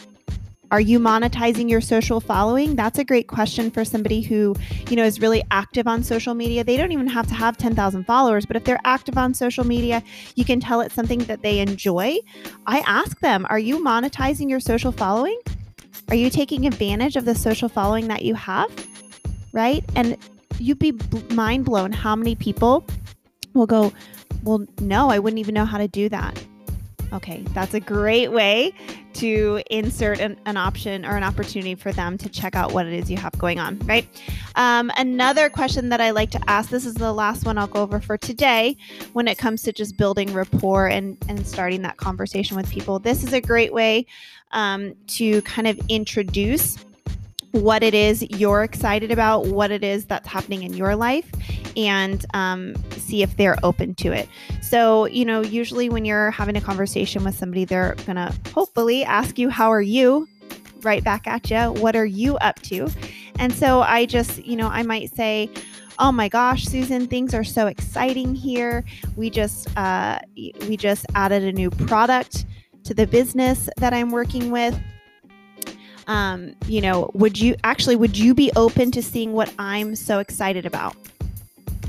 Are 0.72 0.80
you 0.80 0.98
monetizing 0.98 1.68
your 1.68 1.82
social 1.82 2.18
following? 2.18 2.76
That's 2.76 2.98
a 2.98 3.04
great 3.04 3.28
question 3.28 3.70
for 3.70 3.84
somebody 3.84 4.22
who, 4.22 4.56
you 4.88 4.96
know, 4.96 5.04
is 5.04 5.20
really 5.20 5.42
active 5.50 5.86
on 5.86 6.02
social 6.02 6.32
media. 6.32 6.64
They 6.64 6.78
don't 6.78 6.92
even 6.92 7.08
have 7.08 7.26
to 7.26 7.34
have 7.34 7.58
10,000 7.58 8.04
followers, 8.04 8.46
but 8.46 8.56
if 8.56 8.64
they're 8.64 8.80
active 8.86 9.18
on 9.18 9.34
social 9.34 9.66
media, 9.66 10.02
you 10.34 10.46
can 10.46 10.60
tell 10.60 10.80
it's 10.80 10.94
something 10.94 11.18
that 11.24 11.42
they 11.42 11.58
enjoy. 11.58 12.16
I 12.66 12.78
ask 12.86 13.20
them, 13.20 13.46
are 13.50 13.58
you 13.58 13.84
monetizing 13.84 14.48
your 14.48 14.60
social 14.60 14.92
following? 14.92 15.38
Are 16.08 16.16
you 16.16 16.30
taking 16.30 16.66
advantage 16.66 17.16
of 17.16 17.26
the 17.26 17.34
social 17.34 17.68
following 17.68 18.08
that 18.08 18.22
you 18.22 18.34
have? 18.34 18.70
Right? 19.52 19.84
And 19.94 20.16
you'd 20.58 20.78
be 20.78 20.94
mind 21.34 21.66
blown 21.66 21.92
how 21.92 22.16
many 22.16 22.34
people 22.34 22.86
will 23.52 23.66
go, 23.66 23.92
Well, 24.42 24.64
no, 24.80 25.10
I 25.10 25.18
wouldn't 25.18 25.38
even 25.38 25.54
know 25.54 25.66
how 25.66 25.76
to 25.76 25.86
do 25.86 26.08
that. 26.08 26.42
Okay, 27.12 27.42
that's 27.52 27.74
a 27.74 27.80
great 27.80 28.32
way 28.32 28.72
to 29.14 29.62
insert 29.70 30.18
an, 30.18 30.38
an, 30.46 30.56
option 30.56 31.04
or 31.04 31.16
an 31.16 31.22
opportunity 31.22 31.74
for 31.74 31.92
them 31.92 32.16
to 32.16 32.28
check 32.28 32.54
out 32.54 32.72
what 32.72 32.86
it 32.86 32.94
is 32.94 33.10
you 33.10 33.18
have 33.18 33.36
going 33.38 33.58
on, 33.58 33.78
right? 33.80 34.08
Um, 34.56 34.90
another 34.96 35.50
question 35.50 35.90
that 35.90 36.00
I 36.00 36.10
like 36.10 36.30
to 36.30 36.40
ask 36.48 36.70
this 36.70 36.86
is 36.86 36.94
the 36.94 37.12
last 37.12 37.44
one 37.44 37.58
I'll 37.58 37.66
go 37.66 37.82
over 37.82 38.00
for 38.00 38.16
today 38.16 38.78
when 39.12 39.28
it 39.28 39.36
comes 39.36 39.62
to 39.64 39.72
just 39.72 39.98
building 39.98 40.32
rapport 40.32 40.88
and, 40.88 41.18
and 41.28 41.46
starting 41.46 41.82
that 41.82 41.98
conversation 41.98 42.56
with 42.56 42.70
people. 42.70 42.98
This 42.98 43.22
is 43.22 43.34
a 43.34 43.40
great 43.40 43.74
way 43.74 44.06
um, 44.52 44.94
to 45.08 45.42
kind 45.42 45.66
of 45.66 45.78
introduce 45.88 46.78
what 47.52 47.82
it 47.82 47.94
is 47.94 48.22
you're 48.30 48.62
excited 48.62 49.10
about, 49.10 49.46
what 49.46 49.70
it 49.70 49.84
is 49.84 50.06
that's 50.06 50.26
happening 50.26 50.62
in 50.62 50.74
your 50.74 50.96
life, 50.96 51.30
and 51.76 52.24
um, 52.34 52.74
see 52.92 53.22
if 53.22 53.36
they're 53.36 53.58
open 53.62 53.94
to 53.96 54.12
it. 54.12 54.28
So, 54.62 55.06
you 55.06 55.24
know, 55.24 55.42
usually 55.42 55.88
when 55.88 56.04
you're 56.04 56.30
having 56.30 56.56
a 56.56 56.60
conversation 56.60 57.24
with 57.24 57.34
somebody, 57.34 57.64
they're 57.64 57.94
going 58.06 58.16
to 58.16 58.34
hopefully 58.54 59.04
ask 59.04 59.38
you, 59.38 59.50
How 59.50 59.70
are 59.70 59.82
you? 59.82 60.28
Right 60.82 61.04
back 61.04 61.26
at 61.26 61.50
you. 61.50 61.72
What 61.80 61.94
are 61.94 62.06
you 62.06 62.36
up 62.38 62.60
to? 62.62 62.88
And 63.38 63.52
so 63.52 63.82
I 63.82 64.06
just, 64.06 64.44
you 64.44 64.56
know, 64.56 64.68
I 64.68 64.82
might 64.82 65.14
say, 65.14 65.50
Oh 65.98 66.10
my 66.10 66.28
gosh, 66.28 66.64
Susan, 66.64 67.06
things 67.06 67.34
are 67.34 67.44
so 67.44 67.66
exciting 67.66 68.34
here. 68.34 68.82
We 69.14 69.28
just 69.28 69.68
uh, 69.76 70.20
we 70.36 70.76
just 70.76 71.06
added 71.14 71.44
a 71.44 71.52
new 71.52 71.70
product 71.70 72.46
to 72.84 72.94
the 72.94 73.06
business 73.06 73.68
that 73.76 73.92
I'm 73.92 74.10
working 74.10 74.50
with 74.50 74.76
um, 76.06 76.54
you 76.66 76.80
know, 76.80 77.10
would 77.14 77.38
you 77.38 77.56
actually 77.64 77.96
would 77.96 78.16
you 78.16 78.34
be 78.34 78.50
open 78.56 78.90
to 78.92 79.02
seeing 79.02 79.32
what 79.32 79.52
I'm 79.58 79.94
so 79.94 80.18
excited 80.18 80.66
about? 80.66 80.96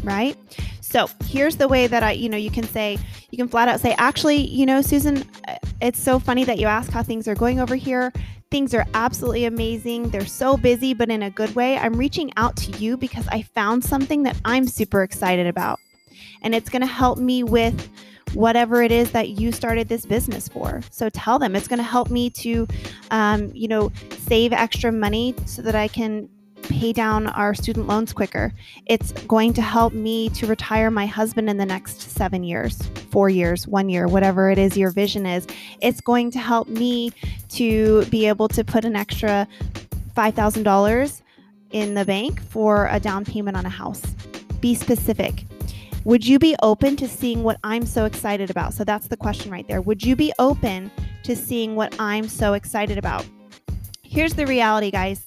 Right? 0.03 0.37
So, 0.81 1.09
here's 1.25 1.55
the 1.55 1.67
way 1.67 1.87
that 1.87 2.03
I, 2.03 2.11
you 2.11 2.29
know, 2.29 2.37
you 2.37 2.51
can 2.51 2.65
say 2.65 2.99
you 3.31 3.37
can 3.37 3.47
flat 3.47 3.67
out 3.67 3.79
say, 3.79 3.95
"Actually, 3.97 4.41
you 4.47 4.65
know, 4.65 4.81
Susan, 4.81 5.23
uh, 5.47 5.55
it's 5.81 6.01
so 6.01 6.19
funny 6.19 6.43
that 6.43 6.59
you 6.59 6.67
ask 6.67 6.91
how 6.91 7.01
things 7.01 7.27
are 7.27 7.35
going 7.35 7.59
over 7.59 7.75
here. 7.75 8.13
Things 8.51 8.75
are 8.75 8.85
absolutely 8.93 9.45
amazing. 9.45 10.09
They're 10.09 10.27
so 10.27 10.57
busy, 10.57 10.93
but 10.93 11.09
in 11.09 11.23
a 11.23 11.31
good 11.31 11.55
way. 11.55 11.77
I'm 11.77 11.95
reaching 11.95 12.31
out 12.37 12.55
to 12.57 12.71
you 12.77 12.95
because 12.97 13.27
I 13.29 13.41
found 13.41 13.83
something 13.83 14.21
that 14.23 14.37
I'm 14.45 14.67
super 14.67 15.01
excited 15.01 15.47
about. 15.47 15.79
And 16.43 16.53
it's 16.53 16.69
going 16.69 16.83
to 16.83 16.87
help 16.87 17.17
me 17.17 17.43
with 17.43 17.89
whatever 18.33 18.81
it 18.81 18.91
is 18.91 19.11
that 19.11 19.29
you 19.29 19.51
started 19.51 19.87
this 19.87 20.05
business 20.05 20.47
for. 20.47 20.81
So 20.89 21.09
tell 21.09 21.39
them 21.39 21.55
it's 21.55 21.67
going 21.67 21.77
to 21.77 21.83
help 21.83 22.09
me 22.09 22.29
to, 22.31 22.67
um, 23.11 23.51
you 23.53 23.67
know, 23.67 23.91
save 24.19 24.53
extra 24.53 24.91
money 24.91 25.35
so 25.45 25.61
that 25.61 25.75
I 25.75 25.87
can 25.87 26.29
pay 26.63 26.93
down 26.93 27.27
our 27.27 27.53
student 27.53 27.87
loans 27.87 28.13
quicker. 28.13 28.53
It's 28.85 29.11
going 29.23 29.53
to 29.53 29.61
help 29.61 29.93
me 29.93 30.29
to 30.29 30.47
retire 30.47 30.89
my 30.89 31.05
husband 31.05 31.49
in 31.49 31.57
the 31.57 31.65
next 31.65 32.01
seven 32.01 32.43
years, 32.43 32.81
four 33.11 33.29
years, 33.29 33.67
one 33.67 33.89
year, 33.89 34.07
whatever 34.07 34.49
it 34.49 34.57
is 34.57 34.77
your 34.77 34.91
vision 34.91 35.25
is. 35.25 35.45
It's 35.81 36.01
going 36.01 36.31
to 36.31 36.39
help 36.39 36.67
me 36.67 37.11
to 37.49 38.05
be 38.05 38.27
able 38.27 38.47
to 38.49 38.63
put 38.63 38.85
an 38.85 38.95
extra 38.95 39.47
$5,000 40.15 41.21
in 41.71 41.93
the 41.95 42.05
bank 42.05 42.41
for 42.41 42.87
a 42.91 42.99
down 42.99 43.25
payment 43.25 43.57
on 43.57 43.65
a 43.65 43.69
house. 43.69 44.01
Be 44.61 44.75
specific. 44.75 45.45
Would 46.05 46.27
you 46.27 46.37
be 46.37 46.53
open 46.61 46.97
to 46.97 47.07
seeing 47.07 47.43
what 47.43 47.57
I'm 47.63 47.85
so 47.85 48.03
excited 48.03 48.49
about? 48.49 48.73
So 48.73 48.83
that's 48.83 49.07
the 49.07 49.15
question 49.15 49.49
right 49.49 49.65
there. 49.69 49.81
Would 49.81 50.03
you 50.03 50.17
be 50.17 50.33
open 50.37 50.91
to 51.23 51.33
seeing 51.33 51.75
what 51.75 51.95
I'm 51.97 52.27
so 52.27 52.53
excited 52.53 52.97
about? 52.97 53.25
Here's 54.01 54.33
the 54.33 54.45
reality, 54.45 54.91
guys. 54.91 55.23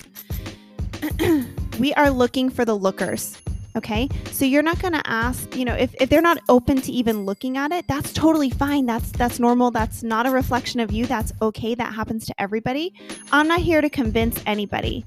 we 1.78 1.94
are 1.94 2.10
looking 2.10 2.50
for 2.50 2.66
the 2.66 2.74
lookers. 2.74 3.40
Okay. 3.74 4.08
So 4.32 4.44
you're 4.44 4.62
not 4.62 4.78
going 4.78 4.92
to 4.92 5.02
ask, 5.06 5.56
you 5.56 5.64
know, 5.64 5.74
if, 5.74 5.94
if 5.98 6.10
they're 6.10 6.20
not 6.20 6.38
open 6.50 6.82
to 6.82 6.92
even 6.92 7.24
looking 7.24 7.56
at 7.56 7.72
it, 7.72 7.86
that's 7.88 8.12
totally 8.12 8.50
fine. 8.50 8.84
That's 8.84 9.10
that's 9.12 9.38
normal. 9.38 9.70
That's 9.70 10.02
not 10.02 10.26
a 10.26 10.30
reflection 10.30 10.80
of 10.80 10.92
you. 10.92 11.06
That's 11.06 11.32
okay. 11.42 11.74
That 11.74 11.94
happens 11.94 12.26
to 12.26 12.34
everybody. 12.38 12.94
I'm 13.32 13.48
not 13.48 13.60
here 13.60 13.80
to 13.80 13.90
convince 13.90 14.42
anybody. 14.46 15.04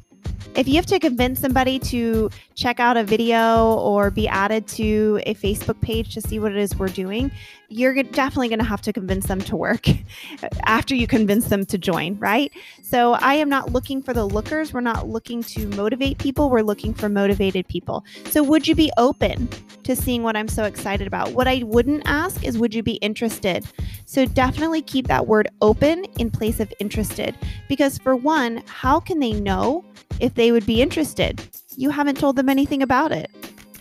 If 0.56 0.68
you 0.68 0.76
have 0.76 0.86
to 0.88 1.00
convince 1.00 1.40
somebody 1.40 1.80
to 1.80 2.30
check 2.56 2.80
out 2.80 2.98
a 2.98 3.04
video 3.04 3.76
or 3.76 4.12
be 4.12 4.28
added 4.28 4.68
to 4.70 5.22
a 5.26 5.34
Facebook 5.36 5.80
page 5.80 6.14
to 6.16 6.22
see 6.22 6.40
what 6.40 6.52
it 6.52 6.58
is 6.58 6.78
we're 6.78 6.88
doing, 6.90 7.32
you're 7.70 7.94
definitely 8.02 8.50
going 8.50 8.60
to 8.60 8.66
have 8.66 8.82
to 8.82 8.92
convince 8.92 9.28
them 9.28 9.40
to 9.40 9.56
work 9.56 9.88
after 10.66 10.96
you 10.96 11.08
convince 11.08 11.46
them 11.46 11.66
to 11.68 11.78
join, 11.78 12.18
right? 12.18 12.52
So 12.82 13.14
I 13.14 13.36
am 13.36 13.48
not 13.48 13.72
looking 13.72 14.02
for 14.02 14.14
the 14.14 14.26
lookers. 14.26 14.74
We're 14.74 14.82
not 14.82 15.08
looking 15.08 15.44
to 15.44 15.68
motivate 15.68 16.18
people. 16.18 16.50
We're 16.50 16.62
looking 16.62 16.94
for 16.94 17.10
motivated 17.10 17.68
people. 17.68 18.04
So 18.26 18.42
would 18.44 18.68
you 18.68 18.74
be 18.74 18.92
open 18.98 19.48
to 19.84 19.96
seeing 19.96 20.24
what 20.24 20.36
I'm 20.36 20.48
so 20.48 20.64
excited 20.64 21.06
about? 21.06 21.32
What 21.32 21.48
I 21.48 21.64
wouldn't 21.64 22.04
ask 22.06 22.44
is, 22.44 22.58
would 22.58 22.74
you 22.74 22.82
be 22.82 22.96
interested? 22.96 23.66
So 24.06 24.26
definitely 24.26 24.82
keep 24.82 25.08
that 25.08 25.28
word 25.28 25.48
open 25.62 26.06
in 26.18 26.32
place 26.32 26.60
of 26.60 26.74
interested. 26.80 27.36
Because 27.68 28.00
for 28.00 28.16
one, 28.16 28.64
how 28.66 29.00
can 29.00 29.20
they 29.20 29.34
know 29.34 29.86
if 30.20 30.34
they 30.34 30.52
would 30.52 30.66
be 30.66 30.82
interested? 30.82 31.42
You 31.76 31.92
haven't 31.92 32.18
told 32.18 32.36
them 32.36 32.50
anything 32.50 32.82
about 32.82 33.12
it. 33.12 33.30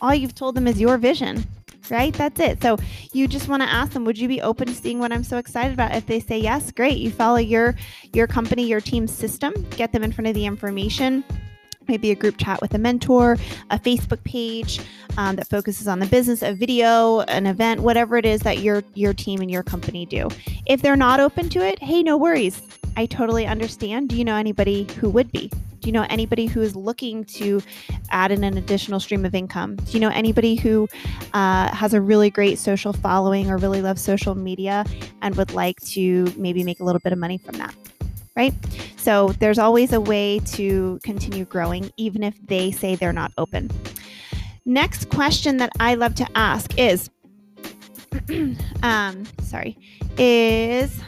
All 0.01 0.15
you've 0.15 0.35
told 0.35 0.55
them 0.55 0.69
is 0.69 0.81
your 0.81 0.99
vision 0.99 1.45
right? 1.91 2.13
That's 2.15 2.41
it. 2.41 2.63
So 2.63 2.79
you 3.13 3.29
just 3.29 3.49
want 3.49 3.63
to 3.63 3.69
ask 3.69 3.93
them, 3.93 4.05
would 4.05 4.19
you 4.19 4.29
be 4.29 4.41
open 4.41 4.69
to 4.69 4.75
seeing 4.75 4.99
what 4.99 5.13
I'm 5.13 5.25
so 5.25 5.39
excited 5.39 5.73
about? 5.73 5.95
If 5.95 6.07
they 6.07 6.21
say 6.21 6.39
yes, 6.39 6.71
great. 6.73 6.99
You 6.99 7.11
follow 7.11 7.39
your 7.39 7.75
your 8.13 8.27
company, 8.27 8.67
your 8.67 8.81
team's 8.81 9.13
system, 9.13 9.55
get 9.71 9.93
them 9.93 10.03
in 10.03 10.13
front 10.13 10.29
of 10.29 10.35
the 10.35 10.47
information 10.47 11.25
maybe 11.89 12.11
a 12.11 12.15
group 12.15 12.37
chat 12.37 12.61
with 12.61 12.75
a 12.75 12.79
mentor, 12.79 13.37
a 13.71 13.79
Facebook 13.79 14.23
page 14.23 14.81
um, 15.17 15.37
that 15.37 15.49
focuses 15.49 15.89
on 15.89 15.99
the 15.99 16.07
business, 16.07 16.43
a 16.43 16.53
video, 16.53 17.21
an 17.23 17.47
event, 17.47 17.81
whatever 17.81 18.17
it 18.17 18.27
is 18.27 18.43
that 18.43 18.59
your 18.59 18.85
your 18.95 19.15
team 19.15 19.41
and 19.41 19.51
your 19.51 19.63
company 19.63 20.07
do. 20.07 20.29
If 20.67 20.83
they're 20.83 20.97
not 20.97 21.19
open 21.19 21.49
to 21.51 21.67
it, 21.67 21.83
hey, 21.83 22.03
no 22.03 22.17
worries. 22.17 22.61
I 22.99 23.07
totally 23.07 23.47
understand. 23.47 24.09
Do 24.09 24.17
you 24.17 24.25
know 24.25 24.35
anybody 24.35 24.83
who 24.99 25.09
would 25.11 25.31
be? 25.31 25.47
Do 25.79 25.89
you 25.89 25.93
know 25.93 26.05
anybody 26.11 26.47
who 26.47 26.61
is 26.61 26.75
looking 26.75 27.23
to 27.27 27.63
add 28.11 28.33
in 28.33 28.43
an 28.43 28.59
additional 28.59 28.99
stream 28.99 29.25
of 29.25 29.37
income? 29.37 29.77
Do 29.77 29.93
you 29.93 30.01
know 30.01 30.09
anybody 30.09 30.57
who 30.57 30.89
uh, 31.33 31.69
has 31.73 31.95
a 31.95 32.01
really 32.01 32.29
great 32.29 32.59
social 32.59 32.93
following 32.93 33.53
or 33.53 33.57
really 33.57 33.83
loves 33.83 34.03
social 34.03 34.35
media 34.35 34.85
and 35.23 35.37
would 35.37 35.55
like 35.55 35.79
to 35.83 36.33
maybe 36.37 36.65
make 36.65 36.81
a 36.81 36.83
little 36.83 36.99
bit 36.99 37.13
of 37.13 37.21
money 37.21 37.39
from 37.39 37.57
that? 37.59 37.73
Right? 38.37 38.53
So 38.97 39.29
there's 39.39 39.61
always 39.61 39.93
a 39.93 40.01
way 40.01 40.41
to 40.57 40.99
continue 41.05 41.45
growing, 41.45 41.93
even 41.99 42.25
if 42.25 42.35
they 42.49 42.73
say 42.73 42.97
they're 42.97 43.13
not 43.13 43.31
open. 43.39 43.71
Next 44.65 45.09
question 45.11 45.59
that 45.59 45.71
I 45.79 45.95
love 45.95 46.17
to 46.17 46.27
ask 46.35 46.77
is, 46.77 47.11
um, 48.83 49.25
sorry, 49.41 49.79
is 50.19 51.01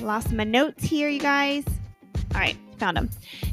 lost 0.00 0.32
my 0.32 0.44
notes 0.44 0.84
here, 0.84 1.08
you 1.08 1.20
guys. 1.20 1.64
All 2.34 2.40
right, 2.40 2.56
found 2.78 2.96
them. 2.96 3.10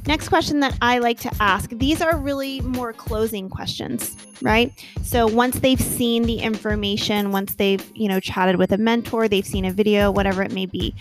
Next 0.07 0.29
question 0.29 0.59
that 0.59 0.77
I 0.81 0.99
like 0.99 1.19
to 1.21 1.31
ask 1.39 1.69
these 1.71 2.01
are 2.01 2.17
really 2.17 2.61
more 2.61 2.93
closing 2.93 3.49
questions, 3.49 4.15
right? 4.41 4.71
So 5.03 5.27
once 5.27 5.59
they've 5.59 5.79
seen 5.79 6.23
the 6.23 6.39
information, 6.39 7.31
once 7.31 7.55
they've, 7.55 7.83
you 7.95 8.07
know, 8.07 8.19
chatted 8.19 8.57
with 8.57 8.71
a 8.71 8.77
mentor, 8.77 9.27
they've 9.27 9.45
seen 9.45 9.65
a 9.65 9.71
video, 9.71 10.11
whatever 10.11 10.43
it 10.43 10.51
may 10.51 10.65
be. 10.65 10.95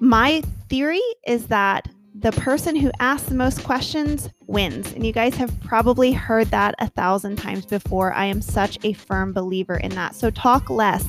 My 0.00 0.42
theory 0.68 1.02
is 1.26 1.46
that 1.46 1.88
the 2.18 2.32
person 2.32 2.74
who 2.74 2.90
asks 2.98 3.28
the 3.28 3.34
most 3.34 3.62
questions 3.62 4.30
wins. 4.46 4.92
And 4.94 5.04
you 5.04 5.12
guys 5.12 5.34
have 5.34 5.52
probably 5.60 6.12
heard 6.12 6.48
that 6.48 6.74
a 6.78 6.88
thousand 6.88 7.36
times 7.36 7.66
before. 7.66 8.12
I 8.12 8.24
am 8.24 8.40
such 8.40 8.78
a 8.84 8.94
firm 8.94 9.32
believer 9.32 9.76
in 9.76 9.90
that. 9.90 10.14
So 10.14 10.30
talk 10.30 10.70
less. 10.70 11.04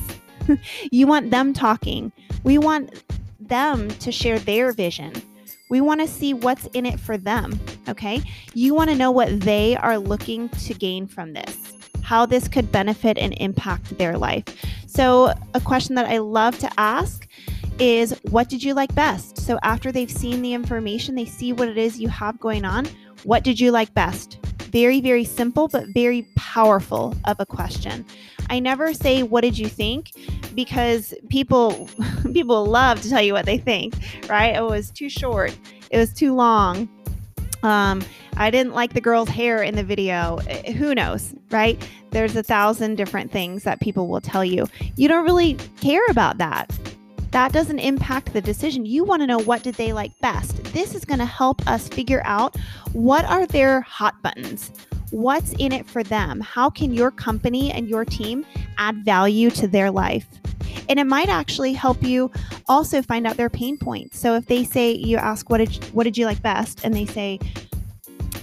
you 0.90 1.06
want 1.06 1.30
them 1.30 1.52
talking. 1.54 2.12
We 2.44 2.58
want 2.58 3.02
them 3.48 3.88
to 3.88 4.12
share 4.12 4.38
their 4.38 4.72
vision. 4.72 5.12
We 5.68 5.80
want 5.80 6.00
to 6.00 6.08
see 6.08 6.34
what's 6.34 6.66
in 6.68 6.86
it 6.86 6.98
for 6.98 7.18
them. 7.18 7.58
Okay. 7.88 8.22
You 8.54 8.74
want 8.74 8.90
to 8.90 8.96
know 8.96 9.10
what 9.10 9.40
they 9.40 9.76
are 9.76 9.98
looking 9.98 10.48
to 10.48 10.74
gain 10.74 11.06
from 11.06 11.32
this, 11.32 11.74
how 12.02 12.26
this 12.26 12.48
could 12.48 12.72
benefit 12.72 13.18
and 13.18 13.34
impact 13.38 13.98
their 13.98 14.16
life. 14.16 14.44
So, 14.86 15.34
a 15.54 15.60
question 15.60 15.94
that 15.96 16.06
I 16.06 16.18
love 16.18 16.58
to 16.60 16.70
ask 16.78 17.28
is 17.78 18.18
what 18.30 18.48
did 18.48 18.62
you 18.62 18.74
like 18.74 18.94
best? 18.94 19.38
So, 19.38 19.58
after 19.62 19.92
they've 19.92 20.10
seen 20.10 20.42
the 20.42 20.54
information, 20.54 21.14
they 21.14 21.26
see 21.26 21.52
what 21.52 21.68
it 21.68 21.76
is 21.76 22.00
you 22.00 22.08
have 22.08 22.40
going 22.40 22.64
on. 22.64 22.86
What 23.24 23.44
did 23.44 23.60
you 23.60 23.70
like 23.70 23.92
best? 23.94 24.38
Very, 24.70 25.00
very 25.00 25.24
simple, 25.24 25.68
but 25.68 25.88
very 25.88 26.26
powerful 26.36 27.14
of 27.26 27.36
a 27.38 27.46
question. 27.46 28.04
I 28.50 28.60
never 28.60 28.94
say, 28.94 29.22
What 29.22 29.42
did 29.42 29.58
you 29.58 29.68
think? 29.68 30.12
because 30.54 31.14
people 31.28 31.88
people 32.32 32.66
love 32.66 33.00
to 33.00 33.08
tell 33.08 33.22
you 33.22 33.32
what 33.32 33.46
they 33.46 33.58
think, 33.58 33.94
right? 34.28 34.56
It 34.56 34.64
was 34.64 34.90
too 34.90 35.08
short, 35.08 35.56
it 35.90 35.98
was 35.98 36.12
too 36.12 36.34
long. 36.34 36.88
Um, 37.62 38.02
I 38.36 38.50
didn't 38.50 38.74
like 38.74 38.92
the 38.92 39.00
girl's 39.00 39.28
hair 39.28 39.62
in 39.62 39.74
the 39.76 39.82
video. 39.84 40.38
Eh, 40.48 40.72
who 40.72 40.94
knows, 40.94 41.34
right? 41.50 41.80
There's 42.10 42.34
a 42.36 42.42
thousand 42.42 42.96
different 42.96 43.30
things 43.32 43.64
that 43.64 43.80
people 43.80 44.08
will 44.08 44.20
tell 44.20 44.44
you. 44.44 44.66
You 44.96 45.08
don't 45.08 45.24
really 45.24 45.54
care 45.80 46.04
about 46.08 46.38
that. 46.38 46.76
That 47.30 47.52
doesn't 47.52 47.78
impact 47.78 48.32
the 48.32 48.40
decision. 48.40 48.86
You 48.86 49.04
want 49.04 49.22
to 49.22 49.26
know 49.26 49.38
what 49.38 49.62
did 49.62 49.74
they 49.74 49.92
like 49.92 50.18
best. 50.20 50.62
This 50.72 50.94
is 50.94 51.04
going 51.04 51.18
to 51.18 51.26
help 51.26 51.66
us 51.66 51.88
figure 51.88 52.22
out 52.24 52.56
what 52.92 53.24
are 53.26 53.46
their 53.46 53.82
hot 53.82 54.20
buttons. 54.22 54.72
What's 55.10 55.52
in 55.54 55.72
it 55.72 55.86
for 55.86 56.02
them? 56.02 56.40
How 56.40 56.70
can 56.70 56.92
your 56.92 57.10
company 57.10 57.70
and 57.72 57.88
your 57.88 58.04
team 58.04 58.44
add 58.78 59.04
value 59.04 59.50
to 59.52 59.66
their 59.66 59.90
life? 59.90 60.26
And 60.88 60.98
it 60.98 61.04
might 61.04 61.28
actually 61.28 61.74
help 61.74 62.02
you 62.02 62.30
also 62.66 63.02
find 63.02 63.26
out 63.26 63.36
their 63.36 63.50
pain 63.50 63.76
points. 63.76 64.18
So 64.18 64.34
if 64.34 64.46
they 64.46 64.64
say 64.64 64.92
you 64.92 65.16
ask 65.16 65.50
what 65.50 65.58
did 65.58 65.84
what 65.94 66.04
did 66.04 66.16
you 66.16 66.26
like 66.26 66.42
best 66.42 66.84
and 66.84 66.94
they 66.94 67.06
say 67.06 67.38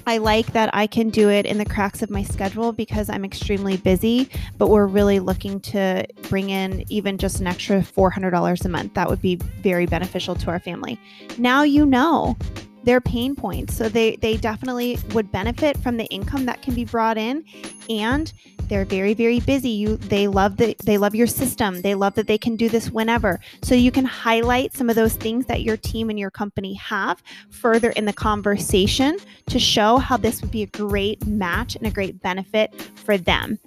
I 0.07 0.19
like 0.19 0.47
that 0.53 0.69
I 0.74 0.88
can 0.88 1.09
do 1.09 1.29
it 1.29 1.45
in 1.45 1.57
the 1.57 1.65
cracks 1.65 2.01
of 2.01 2.09
my 2.09 2.24
schedule 2.24 2.71
because 2.71 3.09
I'm 3.09 3.25
extremely 3.25 3.77
busy, 3.77 4.29
but 4.57 4.69
we're 4.69 4.85
really 4.85 5.19
looking 5.19 5.59
to 5.62 6.05
bring 6.29 6.50
in 6.51 6.85
even 6.89 7.17
just 7.17 7.39
an 7.39 7.47
extra 7.47 7.81
$400 7.81 8.65
a 8.65 8.69
month. 8.69 8.93
That 8.93 9.09
would 9.09 9.21
be 9.21 9.35
very 9.35 9.85
beneficial 9.85 10.35
to 10.35 10.51
our 10.51 10.59
family. 10.59 11.00
Now 11.38 11.63
you 11.63 11.85
know 11.85 12.38
their 12.83 13.01
pain 13.01 13.35
points. 13.35 13.75
So 13.75 13.89
they 13.89 14.15
they 14.17 14.38
definitely 14.38 15.00
would 15.13 15.31
benefit 15.31 15.75
from 15.77 15.97
the 15.97 16.05
income 16.05 16.45
that 16.45 16.62
can 16.62 16.75
be 16.75 16.85
brought 16.85 17.17
in 17.17 17.43
and 17.89 18.31
they're 18.67 18.86
very 18.86 19.13
very 19.13 19.39
busy. 19.39 19.69
You 19.69 19.98
they 19.98 20.27
love 20.27 20.57
the 20.57 20.75
they 20.84 20.98
love 20.98 21.15
your 21.15 21.27
system. 21.27 21.81
They 21.81 21.95
love 21.95 22.15
that 22.15 22.27
they 22.27 22.38
can 22.38 22.55
do 22.55 22.69
this 22.69 22.89
whenever. 22.89 23.39
So 23.62 23.75
you 23.75 23.91
can 23.91 24.05
highlight 24.05 24.74
some 24.74 24.89
of 24.89 24.95
those 24.95 25.15
things 25.15 25.45
that 25.48 25.62
your 25.62 25.77
team 25.77 26.10
and 26.10 26.19
your 26.19 26.31
company 26.31 26.74
have 26.75 27.22
further 27.50 27.91
in 27.91 28.05
the 28.05 28.13
conversation 28.13 29.17
to 29.48 29.60
show 29.60 29.98
how 29.98 30.17
this 30.17 30.41
would 30.41 30.51
be 30.51 30.63
a 30.63 30.67
great 30.67 31.25
match 31.25 31.75
and 31.75 31.86
a 31.86 31.91
great 31.91 32.22
benefit 32.22 32.74
for 32.95 33.17
them. 33.17 33.60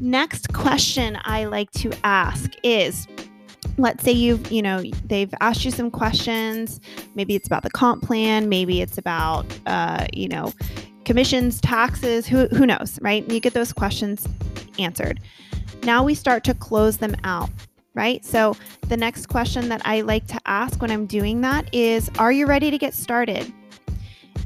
Next 0.00 0.52
question 0.52 1.18
I 1.24 1.46
like 1.46 1.70
to 1.72 1.92
ask 2.04 2.52
is 2.62 3.06
let's 3.76 4.02
say 4.04 4.12
you've 4.12 4.50
you 4.50 4.62
know 4.62 4.82
they've 5.04 5.32
asked 5.40 5.64
you 5.64 5.70
some 5.70 5.90
questions 5.90 6.80
maybe 7.14 7.34
it's 7.34 7.46
about 7.46 7.62
the 7.62 7.70
comp 7.70 8.02
plan 8.02 8.48
maybe 8.48 8.80
it's 8.80 8.98
about 8.98 9.46
uh, 9.66 10.06
you 10.12 10.28
know 10.28 10.52
commissions 11.08 11.58
taxes 11.62 12.26
who, 12.26 12.48
who 12.48 12.66
knows 12.66 12.98
right? 13.00 13.26
You 13.32 13.40
get 13.40 13.54
those 13.54 13.72
questions 13.72 14.28
answered. 14.78 15.20
Now 15.82 16.04
we 16.04 16.14
start 16.14 16.44
to 16.44 16.52
close 16.52 16.98
them 16.98 17.16
out 17.24 17.48
right? 17.94 18.22
So 18.26 18.54
the 18.88 18.96
next 18.96 19.26
question 19.26 19.70
that 19.70 19.80
i 19.86 20.02
like 20.02 20.26
to 20.28 20.38
ask 20.44 20.82
when 20.82 20.90
i'm 20.90 21.06
doing 21.06 21.40
that 21.40 21.74
is 21.74 22.10
are 22.18 22.30
you 22.30 22.44
ready 22.44 22.70
to 22.70 22.76
get 22.76 22.92
started? 22.92 23.50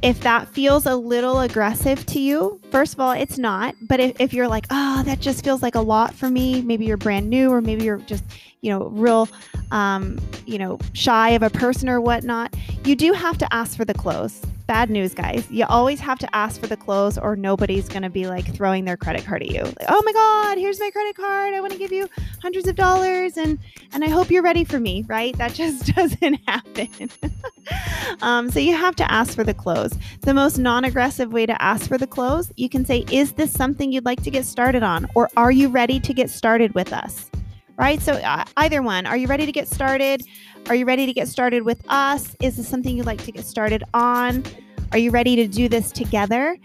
If 0.02 0.20
that 0.20 0.48
feels 0.50 0.86
a 0.86 0.94
little 0.94 1.40
aggressive 1.40 2.06
to 2.06 2.20
you, 2.20 2.60
first 2.70 2.94
of 2.94 3.00
all, 3.00 3.12
it's 3.12 3.38
not. 3.38 3.74
But 3.82 3.98
if, 4.00 4.20
if 4.20 4.32
you're 4.32 4.48
like, 4.48 4.66
oh, 4.70 5.02
that 5.04 5.20
just 5.20 5.44
feels 5.44 5.62
like 5.62 5.74
a 5.74 5.80
lot 5.80 6.14
for 6.14 6.28
me, 6.28 6.62
maybe 6.62 6.84
you're 6.84 6.96
brand 6.96 7.28
new 7.28 7.50
or 7.50 7.60
maybe 7.60 7.84
you're 7.84 7.98
just, 7.98 8.24
you 8.62 8.70
know, 8.70 8.88
real, 8.88 9.28
um, 9.70 10.18
you 10.46 10.58
know, 10.58 10.78
shy 10.92 11.30
of 11.30 11.42
a 11.42 11.50
person 11.50 11.88
or 11.88 12.00
whatnot, 12.00 12.54
you 12.84 12.96
do 12.96 13.12
have 13.12 13.38
to 13.38 13.54
ask 13.54 13.76
for 13.76 13.84
the 13.84 13.94
close 13.94 14.42
bad 14.62 14.90
news, 14.90 15.14
guys. 15.14 15.46
You 15.50 15.66
always 15.68 16.00
have 16.00 16.18
to 16.20 16.36
ask 16.36 16.60
for 16.60 16.66
the 16.66 16.76
close, 16.76 17.18
or 17.18 17.36
nobody's 17.36 17.88
going 17.88 18.02
to 18.02 18.10
be 18.10 18.26
like 18.26 18.54
throwing 18.54 18.84
their 18.84 18.96
credit 18.96 19.24
card 19.24 19.42
at 19.42 19.50
you. 19.50 19.62
Like, 19.62 19.86
oh 19.88 20.02
my 20.04 20.12
God, 20.12 20.58
here's 20.58 20.80
my 20.80 20.90
credit 20.90 21.16
card. 21.16 21.54
I 21.54 21.60
want 21.60 21.72
to 21.72 21.78
give 21.78 21.92
you 21.92 22.08
hundreds 22.40 22.68
of 22.68 22.76
dollars, 22.76 23.36
and 23.36 23.58
and 23.92 24.04
I 24.04 24.08
hope 24.08 24.30
you're 24.30 24.42
ready 24.42 24.64
for 24.64 24.80
me. 24.80 25.04
Right? 25.08 25.36
That 25.38 25.54
just 25.54 25.94
doesn't 25.94 26.40
happen. 26.46 27.10
um, 28.22 28.50
so 28.50 28.58
you 28.58 28.74
have 28.76 28.96
to 28.96 29.12
ask 29.12 29.34
for 29.34 29.44
the 29.44 29.54
close. 29.54 29.92
The 30.22 30.34
most 30.34 30.58
non-aggressive 30.58 31.32
way 31.32 31.46
to 31.46 31.60
ask 31.62 31.88
for 31.88 31.98
the 31.98 32.06
close, 32.06 32.52
you 32.56 32.68
can 32.68 32.84
say, 32.84 33.04
"Is 33.10 33.32
this 33.32 33.52
something 33.52 33.92
you'd 33.92 34.04
like 34.04 34.22
to 34.22 34.30
get 34.30 34.44
started 34.44 34.82
on, 34.82 35.06
or 35.14 35.28
are 35.36 35.52
you 35.52 35.68
ready 35.68 36.00
to 36.00 36.14
get 36.14 36.30
started 36.30 36.74
with 36.74 36.92
us?" 36.92 37.30
Right? 37.76 38.00
So 38.00 38.12
uh, 38.12 38.44
either 38.56 38.82
one. 38.82 39.06
Are 39.06 39.16
you 39.16 39.26
ready 39.26 39.46
to 39.46 39.52
get 39.52 39.66
started? 39.66 40.22
Are 40.68 40.74
you 40.76 40.84
ready 40.84 41.06
to 41.06 41.12
get 41.12 41.28
started 41.28 41.64
with 41.64 41.82
us? 41.88 42.36
Is 42.40 42.56
this 42.56 42.68
something 42.68 42.96
you'd 42.96 43.04
like 43.04 43.22
to 43.24 43.32
get 43.32 43.44
started 43.44 43.82
on? 43.94 44.44
Are 44.92 44.98
you 44.98 45.10
ready 45.10 45.34
to 45.36 45.48
do 45.48 45.68
this 45.68 45.90
together? 45.90 46.56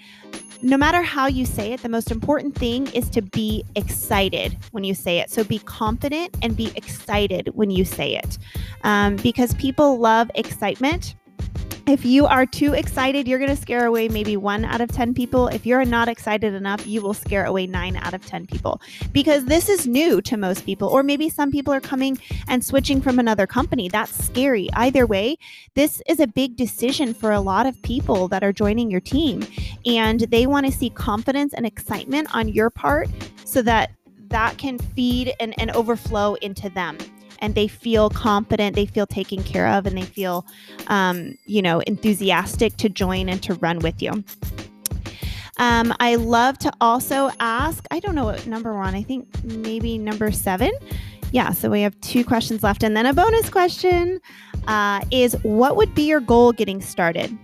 No 0.62 0.78
matter 0.78 1.02
how 1.02 1.28
you 1.28 1.46
say 1.46 1.74
it, 1.74 1.82
the 1.82 1.90
most 1.90 2.12
important 2.12 2.56
thing 2.56 2.88
is 2.94 3.10
to 3.12 3.22
be 3.22 3.64
excited 3.76 4.58
when 4.72 4.84
you 4.84 4.94
say 4.94 5.20
it. 5.20 5.30
So 5.30 5.44
be 5.44 5.60
confident 5.60 6.38
and 6.42 6.56
be 6.56 6.72
excited 6.76 7.50
when 7.54 7.70
you 7.70 7.86
say 7.86 8.16
it 8.16 8.38
um, 8.84 9.16
because 9.18 9.54
people 9.56 9.98
love 9.98 10.30
excitement 10.36 11.16
if 11.88 12.04
you 12.04 12.26
are 12.26 12.46
too 12.46 12.74
excited, 12.74 13.28
you're 13.28 13.40
going 13.40 13.56
to 13.56 13.62
scare 13.62 13.86
away 13.86 14.10
maybe 14.10 14.36
one 14.36 14.66
out 14.66 14.82
of 14.82 14.92
10 14.92 15.14
people. 15.14 15.48
If 15.48 15.66
you're 15.66 15.86
not 15.86 16.10
excited 16.10 16.54
enough, 16.54 16.86
you 16.86 17.02
will 17.02 17.14
scare 17.14 17.46
away 17.46 17.66
nine 17.66 17.96
out 17.96 18.14
of 18.14 18.26
10 18.26 18.46
people 18.46 18.82
because 19.14 19.46
this 19.46 19.70
is 19.70 19.88
new 19.88 20.22
to 20.24 20.36
most 20.36 20.66
people. 20.66 20.90
Or 20.90 21.02
maybe 21.02 21.30
some 21.30 21.50
people 21.50 21.74
are 21.74 21.80
coming 21.80 22.18
and 22.48 22.64
switching 22.64 23.02
from 23.02 23.20
another 23.20 23.48
company. 23.48 23.88
That's 23.88 24.26
scary. 24.26 24.70
Either 24.74 25.06
way, 25.06 25.38
this 25.76 26.02
is 26.08 26.20
a 26.20 26.28
big 26.28 26.58
decision 26.58 27.14
for 27.14 27.32
a 27.32 27.40
lot 27.40 27.66
of 27.66 27.82
people 27.84 28.28
that 28.28 28.44
are 28.44 28.52
joining 28.52 28.92
your 28.92 29.02
team. 29.02 29.48
And 29.86 30.20
they 30.22 30.46
want 30.46 30.66
to 30.66 30.72
see 30.72 30.90
confidence 30.90 31.54
and 31.54 31.66
excitement 31.66 32.36
on 32.36 32.50
your 32.50 32.70
part 32.70 33.08
so 33.46 33.62
that 33.62 33.92
that 34.30 34.58
can 34.58 34.78
feed 34.78 35.34
and, 35.40 35.54
and 35.58 35.72
overflow 35.72 36.34
into 36.36 36.70
them 36.70 36.98
and 37.40 37.56
they 37.56 37.68
feel 37.68 38.10
confident, 38.10 38.76
they 38.76 38.86
feel 38.86 39.08
taken 39.08 39.44
care 39.44 39.68
of, 39.68 39.86
and 39.86 39.98
they 39.98 40.04
feel, 40.04 40.46
um, 40.88 41.38
you 41.46 41.62
know, 41.62 41.80
enthusiastic 41.82 42.78
to 42.78 42.90
join 42.90 43.30
and 43.30 43.42
to 43.44 43.54
run 43.56 43.80
with 43.80 44.02
you. 44.02 44.24
Um, 45.58 45.94
I 46.00 46.16
love 46.16 46.60
to 46.60 46.72
also 46.82 47.32
ask, 47.40 47.86
I 47.90 48.00
don't 48.00 48.16
know 48.16 48.26
what 48.26 48.46
number 48.46 48.74
one, 48.76 48.94
I 48.94 49.02
think 49.02 49.28
maybe 49.44 49.98
number 49.98 50.32
seven. 50.32 50.72
Yeah, 51.32 51.52
so 51.52 51.70
we 51.70 51.82
have 51.82 52.00
two 52.02 52.24
questions 52.24 52.64
left. 52.64 52.84
And 52.84 52.96
then 52.96 53.06
a 53.06 53.14
bonus 53.14 53.50
question 53.50 54.22
uh, 54.68 55.02
is 55.12 55.36
what 55.44 55.76
would 55.76 55.94
be 55.94 56.04
your 56.04 56.22
goal 56.22 56.52
getting 56.52 56.82
started? 56.82 57.38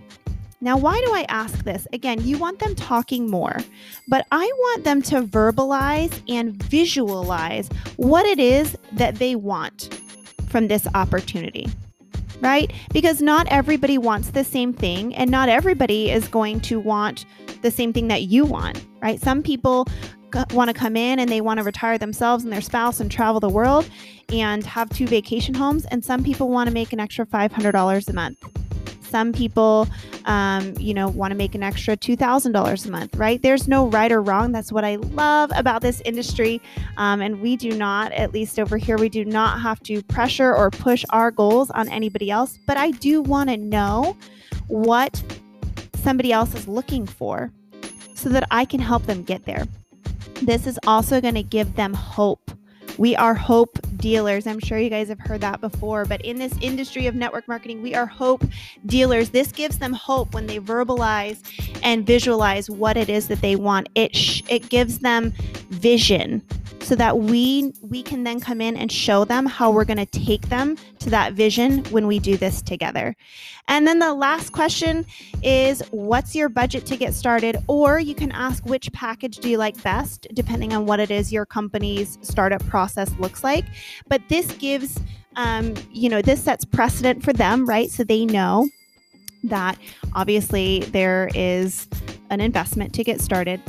Now, 0.64 0.78
why 0.78 0.98
do 1.04 1.12
I 1.12 1.26
ask 1.28 1.62
this? 1.64 1.86
Again, 1.92 2.26
you 2.26 2.38
want 2.38 2.58
them 2.58 2.74
talking 2.74 3.28
more, 3.28 3.58
but 4.08 4.26
I 4.32 4.46
want 4.46 4.84
them 4.84 5.02
to 5.02 5.20
verbalize 5.20 6.22
and 6.26 6.54
visualize 6.54 7.68
what 7.96 8.24
it 8.24 8.38
is 8.38 8.74
that 8.92 9.16
they 9.16 9.36
want 9.36 10.00
from 10.48 10.68
this 10.68 10.86
opportunity, 10.94 11.68
right? 12.40 12.72
Because 12.94 13.20
not 13.20 13.46
everybody 13.48 13.98
wants 13.98 14.30
the 14.30 14.42
same 14.42 14.72
thing, 14.72 15.14
and 15.14 15.30
not 15.30 15.50
everybody 15.50 16.10
is 16.10 16.28
going 16.28 16.60
to 16.60 16.80
want 16.80 17.26
the 17.60 17.70
same 17.70 17.92
thing 17.92 18.08
that 18.08 18.22
you 18.22 18.46
want, 18.46 18.86
right? 19.02 19.20
Some 19.20 19.42
people 19.42 19.86
want 20.54 20.68
to 20.68 20.74
come 20.74 20.96
in 20.96 21.18
and 21.18 21.30
they 21.30 21.42
want 21.42 21.58
to 21.58 21.64
retire 21.64 21.98
themselves 21.98 22.42
and 22.42 22.50
their 22.50 22.62
spouse 22.62 23.00
and 23.00 23.10
travel 23.10 23.38
the 23.38 23.50
world 23.50 23.86
and 24.30 24.64
have 24.64 24.88
two 24.88 25.06
vacation 25.06 25.52
homes, 25.52 25.84
and 25.84 26.02
some 26.02 26.24
people 26.24 26.48
want 26.48 26.68
to 26.68 26.72
make 26.72 26.94
an 26.94 27.00
extra 27.00 27.26
$500 27.26 28.08
a 28.08 28.12
month 28.14 28.38
some 29.14 29.32
people, 29.32 29.86
um, 30.24 30.74
you 30.76 30.92
know, 30.92 31.06
want 31.06 31.30
to 31.30 31.36
make 31.36 31.54
an 31.54 31.62
extra 31.62 31.96
$2,000 31.96 32.86
a 32.86 32.90
month, 32.90 33.14
right? 33.14 33.40
There's 33.40 33.68
no 33.68 33.86
right 33.86 34.10
or 34.10 34.20
wrong. 34.20 34.50
That's 34.50 34.72
what 34.72 34.84
I 34.84 34.96
love 34.96 35.52
about 35.54 35.82
this 35.82 36.02
industry. 36.04 36.60
Um, 36.96 37.20
and 37.20 37.40
we 37.40 37.54
do 37.54 37.70
not, 37.70 38.10
at 38.10 38.32
least 38.32 38.58
over 38.58 38.76
here, 38.76 38.98
we 38.98 39.08
do 39.08 39.24
not 39.24 39.60
have 39.60 39.78
to 39.84 40.02
pressure 40.02 40.52
or 40.52 40.68
push 40.68 41.04
our 41.10 41.30
goals 41.30 41.70
on 41.70 41.88
anybody 41.90 42.28
else. 42.28 42.58
But 42.66 42.76
I 42.76 42.90
do 42.90 43.22
want 43.22 43.50
to 43.50 43.56
know 43.56 44.16
what 44.66 45.22
somebody 46.02 46.32
else 46.32 46.52
is 46.52 46.66
looking 46.66 47.06
for 47.06 47.52
so 48.16 48.28
that 48.30 48.48
I 48.50 48.64
can 48.64 48.80
help 48.80 49.06
them 49.06 49.22
get 49.22 49.44
there. 49.44 49.64
This 50.42 50.66
is 50.66 50.76
also 50.88 51.20
going 51.20 51.36
to 51.36 51.44
give 51.44 51.76
them 51.76 51.94
hope 51.94 52.50
we 52.98 53.16
are 53.16 53.34
hope 53.34 53.78
dealers. 53.96 54.46
I'm 54.46 54.60
sure 54.60 54.78
you 54.78 54.90
guys 54.90 55.08
have 55.08 55.18
heard 55.18 55.40
that 55.40 55.60
before, 55.60 56.04
but 56.04 56.20
in 56.22 56.38
this 56.38 56.54
industry 56.60 57.06
of 57.06 57.14
network 57.14 57.48
marketing, 57.48 57.82
we 57.82 57.94
are 57.94 58.06
hope 58.06 58.44
dealers. 58.86 59.30
This 59.30 59.50
gives 59.52 59.78
them 59.78 59.92
hope 59.92 60.34
when 60.34 60.46
they 60.46 60.58
verbalize 60.58 61.38
and 61.82 62.06
visualize 62.06 62.70
what 62.70 62.96
it 62.96 63.08
is 63.08 63.28
that 63.28 63.40
they 63.40 63.56
want. 63.56 63.88
It 63.94 64.14
sh- 64.14 64.42
it 64.48 64.68
gives 64.68 64.98
them 65.00 65.32
vision 65.70 66.42
so 66.84 66.94
that 66.94 67.18
we 67.18 67.72
we 67.80 68.02
can 68.02 68.24
then 68.24 68.40
come 68.40 68.60
in 68.60 68.76
and 68.76 68.92
show 68.92 69.24
them 69.24 69.46
how 69.46 69.70
we're 69.70 69.84
going 69.84 69.96
to 69.96 70.06
take 70.06 70.48
them 70.48 70.76
to 70.98 71.10
that 71.10 71.32
vision 71.32 71.82
when 71.84 72.06
we 72.06 72.18
do 72.18 72.36
this 72.36 72.60
together. 72.62 73.16
And 73.68 73.86
then 73.86 73.98
the 73.98 74.12
last 74.12 74.50
question 74.50 75.06
is 75.42 75.82
what's 75.90 76.34
your 76.34 76.50
budget 76.50 76.84
to 76.86 76.96
get 76.96 77.14
started 77.14 77.56
or 77.66 77.98
you 77.98 78.14
can 78.14 78.30
ask 78.32 78.64
which 78.66 78.92
package 78.92 79.38
do 79.38 79.48
you 79.48 79.56
like 79.56 79.82
best 79.82 80.26
depending 80.34 80.74
on 80.74 80.84
what 80.84 81.00
it 81.00 81.10
is 81.10 81.32
your 81.32 81.46
company's 81.46 82.18
startup 82.20 82.64
process 82.66 83.10
looks 83.18 83.42
like. 83.42 83.64
But 84.08 84.20
this 84.28 84.52
gives 84.52 85.00
um, 85.36 85.74
you 85.90 86.08
know, 86.08 86.22
this 86.22 86.44
sets 86.44 86.64
precedent 86.64 87.24
for 87.24 87.32
them, 87.32 87.66
right? 87.66 87.90
So 87.90 88.04
they 88.04 88.24
know 88.24 88.68
that 89.44 89.78
obviously 90.14 90.80
there 90.80 91.30
is 91.34 91.88
an 92.30 92.40
investment 92.40 92.94
to 92.94 93.04
get 93.04 93.20
started 93.20 93.60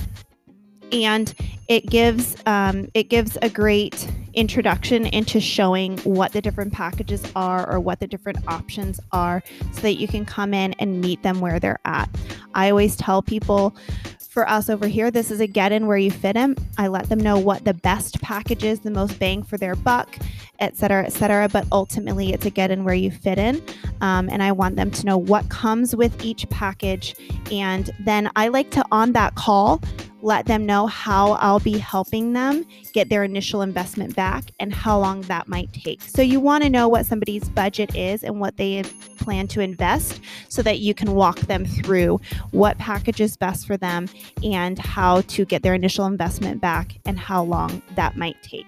and 0.91 1.33
it 1.67 1.87
gives 1.87 2.35
um, 2.45 2.89
it 2.93 3.09
gives 3.09 3.37
a 3.41 3.49
great 3.49 4.07
introduction 4.33 5.05
into 5.07 5.39
showing 5.39 5.97
what 5.99 6.33
the 6.33 6.41
different 6.41 6.73
packages 6.73 7.23
are 7.35 7.69
or 7.69 7.79
what 7.79 7.99
the 7.99 8.07
different 8.07 8.37
options 8.47 8.99
are 9.11 9.41
so 9.71 9.81
that 9.81 9.93
you 9.93 10.07
can 10.07 10.25
come 10.25 10.53
in 10.53 10.73
and 10.73 11.01
meet 11.01 11.23
them 11.23 11.39
where 11.39 11.59
they're 11.59 11.79
at. 11.85 12.09
I 12.53 12.69
always 12.69 12.95
tell 12.97 13.21
people 13.21 13.75
for 14.19 14.47
us 14.49 14.69
over 14.69 14.87
here 14.87 15.09
this 15.09 15.31
is 15.31 15.39
a 15.39 15.47
get 15.47 15.71
in 15.71 15.87
where 15.87 15.97
you 15.97 16.11
fit 16.11 16.35
in. 16.35 16.55
I 16.77 16.87
let 16.87 17.07
them 17.07 17.19
know 17.19 17.39
what 17.39 17.63
the 17.63 17.73
best 17.73 18.21
package 18.21 18.65
is 18.65 18.81
the 18.81 18.91
most 18.91 19.17
bang 19.17 19.41
for 19.41 19.57
their 19.57 19.75
buck 19.75 20.17
et 20.59 20.75
cetera 20.77 21.05
et 21.05 21.11
cetera 21.11 21.49
but 21.49 21.65
ultimately 21.71 22.33
it's 22.33 22.45
a 22.45 22.49
get 22.49 22.71
in 22.71 22.83
where 22.83 22.95
you 22.95 23.11
fit 23.11 23.37
in 23.37 23.61
um, 24.01 24.29
and 24.29 24.41
i 24.41 24.51
want 24.51 24.75
them 24.75 24.89
to 24.91 25.05
know 25.05 25.17
what 25.17 25.47
comes 25.49 25.95
with 25.95 26.23
each 26.23 26.47
package 26.49 27.15
and 27.51 27.91
then 27.99 28.29
i 28.35 28.47
like 28.47 28.71
to 28.71 28.83
on 28.91 29.11
that 29.11 29.35
call 29.35 29.81
let 30.25 30.47
them 30.47 30.65
know 30.65 30.87
how 30.87 31.33
I'll 31.33 31.59
be 31.59 31.77
helping 31.77 32.33
them 32.33 32.65
get 32.93 33.09
their 33.09 33.23
initial 33.23 33.61
investment 33.61 34.15
back 34.15 34.45
and 34.59 34.73
how 34.73 34.99
long 34.99 35.21
that 35.21 35.47
might 35.47 35.71
take. 35.71 36.01
So, 36.01 36.23
you 36.23 36.39
want 36.39 36.63
to 36.63 36.69
know 36.69 36.87
what 36.87 37.05
somebody's 37.05 37.47
budget 37.49 37.95
is 37.95 38.23
and 38.23 38.39
what 38.39 38.57
they 38.57 38.81
plan 39.19 39.47
to 39.49 39.61
invest 39.61 40.19
so 40.49 40.63
that 40.63 40.79
you 40.79 40.95
can 40.95 41.13
walk 41.13 41.39
them 41.41 41.63
through 41.63 42.19
what 42.49 42.75
package 42.79 43.21
is 43.21 43.37
best 43.37 43.67
for 43.67 43.77
them 43.77 44.09
and 44.43 44.79
how 44.79 45.21
to 45.21 45.45
get 45.45 45.61
their 45.61 45.75
initial 45.75 46.07
investment 46.07 46.59
back 46.59 46.97
and 47.05 47.19
how 47.19 47.43
long 47.43 47.83
that 47.95 48.17
might 48.17 48.41
take. 48.41 48.65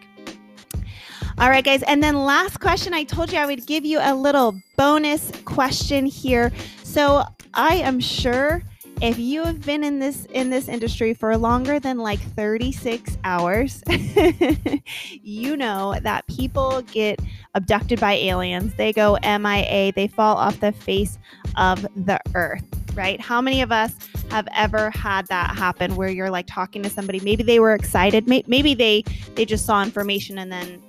All 1.39 1.49
right, 1.49 1.63
guys. 1.63 1.81
And 1.83 2.03
then 2.03 2.15
last 2.15 2.59
question 2.59 2.93
I 2.93 3.03
told 3.03 3.31
you 3.31 3.39
I 3.39 3.47
would 3.47 3.65
give 3.65 3.83
you 3.83 3.99
a 3.99 4.13
little 4.13 4.59
bonus 4.77 5.31
question 5.45 6.05
here. 6.05 6.51
So, 6.83 7.23
I 7.55 7.77
am 7.77 7.99
sure 7.99 8.61
if 9.01 9.19
you 9.19 9.43
have 9.43 9.61
been 9.65 9.83
in 9.83 9.99
this 9.99 10.25
in 10.25 10.49
this 10.49 10.67
industry 10.67 11.13
for 11.13 11.35
longer 11.37 11.79
than 11.79 11.97
like 11.97 12.19
36 12.19 13.17
hours 13.23 13.83
you 15.11 15.55
know 15.55 15.95
that 16.01 16.25
people 16.27 16.81
get 16.83 17.19
abducted 17.53 17.99
by 17.99 18.13
aliens. 18.13 18.73
They 18.75 18.93
go 18.93 19.17
mia 19.23 19.91
they 19.93 20.07
fall 20.07 20.35
off 20.35 20.59
the 20.59 20.71
face 20.71 21.17
of 21.55 21.81
the 21.95 22.19
earth 22.35 22.63
right? 22.97 23.21
How 23.21 23.39
many 23.41 23.61
of 23.61 23.71
us 23.71 23.93
have 24.31 24.47
ever 24.55 24.89
had 24.89 25.27
that 25.27 25.55
happen 25.55 25.95
where 25.95 26.09
you're 26.09 26.31
like 26.31 26.47
talking 26.47 26.81
to 26.81 26.89
somebody? 26.89 27.19
Maybe 27.19 27.43
they 27.43 27.59
were 27.59 27.73
excited. 27.73 28.27
Maybe 28.27 28.73
they 28.73 29.03
they 29.35 29.45
just 29.45 29.65
saw 29.65 29.83
information 29.83 30.39
and 30.39 30.51
then 30.51 30.81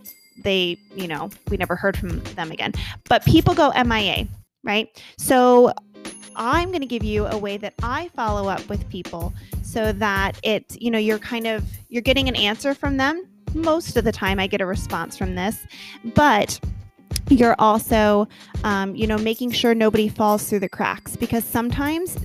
they 0.42 0.78
you 0.94 1.06
know 1.06 1.28
we 1.50 1.56
never 1.58 1.76
heard 1.76 1.96
from 1.96 2.20
them 2.34 2.50
again. 2.50 2.72
But 3.08 3.24
people 3.24 3.54
go 3.54 3.70
mia 3.84 4.26
right? 4.64 5.02
So 5.16 5.72
I'm 6.36 6.68
going 6.68 6.80
to 6.80 6.86
give 6.86 7.04
you 7.04 7.26
a 7.26 7.36
way 7.36 7.56
that 7.58 7.74
I 7.82 8.08
follow 8.14 8.48
up 8.48 8.66
with 8.68 8.88
people 8.88 9.32
so 9.62 9.92
that 9.92 10.38
it, 10.42 10.80
you 10.80 10.90
know, 10.90 10.98
you're 10.98 11.18
kind 11.18 11.46
of 11.46 11.64
you're 11.88 12.02
getting 12.02 12.28
an 12.28 12.36
answer 12.36 12.74
from 12.74 12.96
them. 12.96 13.26
Most 13.54 13.96
of 13.96 14.04
the 14.04 14.12
time 14.12 14.38
I 14.38 14.46
get 14.46 14.60
a 14.60 14.66
response 14.66 15.16
from 15.16 15.34
this, 15.34 15.66
but 16.14 16.60
you're 17.30 17.56
also 17.58 18.28
um, 18.64 18.94
you 18.94 19.06
know 19.06 19.18
making 19.18 19.50
sure 19.50 19.74
nobody 19.74 20.08
falls 20.08 20.48
through 20.48 20.60
the 20.60 20.68
cracks 20.68 21.16
because 21.16 21.44
sometimes 21.44 22.16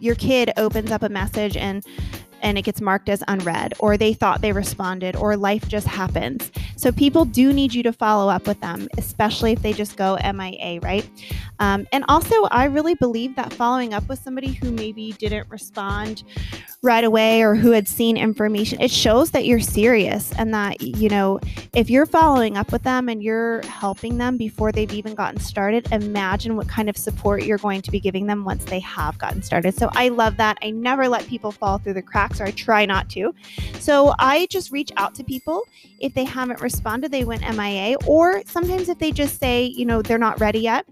your 0.00 0.14
kid 0.14 0.52
opens 0.56 0.90
up 0.90 1.02
a 1.02 1.08
message 1.08 1.56
and 1.56 1.84
and 2.42 2.58
it 2.58 2.62
gets 2.62 2.80
marked 2.80 3.08
as 3.08 3.22
unread, 3.28 3.74
or 3.78 3.96
they 3.96 4.12
thought 4.12 4.40
they 4.40 4.52
responded, 4.52 5.16
or 5.16 5.36
life 5.36 5.68
just 5.68 5.86
happens. 5.86 6.50
So 6.76 6.92
people 6.92 7.24
do 7.24 7.52
need 7.52 7.74
you 7.74 7.82
to 7.82 7.92
follow 7.92 8.30
up 8.30 8.46
with 8.46 8.60
them, 8.60 8.88
especially 8.98 9.52
if 9.52 9.62
they 9.62 9.72
just 9.72 9.96
go 9.96 10.16
MIA, 10.16 10.80
right? 10.80 11.08
Um, 11.58 11.86
and 11.92 12.04
also, 12.08 12.44
I 12.44 12.64
really 12.64 12.94
believe 12.94 13.36
that 13.36 13.52
following 13.52 13.94
up 13.94 14.08
with 14.08 14.18
somebody 14.18 14.52
who 14.52 14.70
maybe 14.72 15.12
didn't 15.12 15.48
respond 15.50 16.24
right 16.82 17.04
away 17.04 17.42
or 17.42 17.54
who 17.54 17.72
had 17.72 17.86
seen 17.86 18.16
information, 18.16 18.80
it 18.80 18.90
shows 18.90 19.32
that 19.32 19.44
you're 19.44 19.60
serious 19.60 20.32
and 20.38 20.54
that, 20.54 20.80
you 20.80 21.10
know, 21.10 21.38
if 21.74 21.90
you're 21.90 22.06
following 22.06 22.56
up 22.56 22.72
with 22.72 22.82
them 22.84 23.10
and 23.10 23.22
you're 23.22 23.60
helping 23.66 24.16
them 24.16 24.38
before 24.38 24.72
they've 24.72 24.92
even 24.92 25.14
gotten 25.14 25.38
started, 25.38 25.86
imagine 25.92 26.56
what 26.56 26.68
kind 26.68 26.88
of 26.88 26.96
support 26.96 27.44
you're 27.44 27.58
going 27.58 27.82
to 27.82 27.90
be 27.90 28.00
giving 28.00 28.26
them 28.26 28.44
once 28.44 28.64
they 28.64 28.80
have 28.80 29.18
gotten 29.18 29.42
started. 29.42 29.74
So 29.74 29.90
I 29.92 30.08
love 30.08 30.38
that. 30.38 30.56
I 30.62 30.70
never 30.70 31.06
let 31.06 31.26
people 31.26 31.52
fall 31.52 31.76
through 31.76 31.94
the 31.94 32.02
cracks, 32.02 32.40
or 32.40 32.44
I 32.44 32.50
try 32.52 32.86
not 32.86 33.10
to. 33.10 33.34
So 33.78 34.14
I 34.18 34.46
just 34.46 34.72
reach 34.72 34.90
out 34.96 35.14
to 35.16 35.24
people. 35.24 35.64
If 35.98 36.14
they 36.14 36.24
haven't 36.24 36.62
responded, 36.62 37.10
they 37.10 37.24
went 37.24 37.42
MIA, 37.42 37.96
or 38.06 38.42
sometimes 38.46 38.88
if 38.88 38.98
they 38.98 39.12
just 39.12 39.38
say, 39.38 39.64
you 39.64 39.84
know, 39.84 40.00
they're 40.00 40.16
not 40.16 40.40
ready 40.40 40.60
yet. 40.60 40.86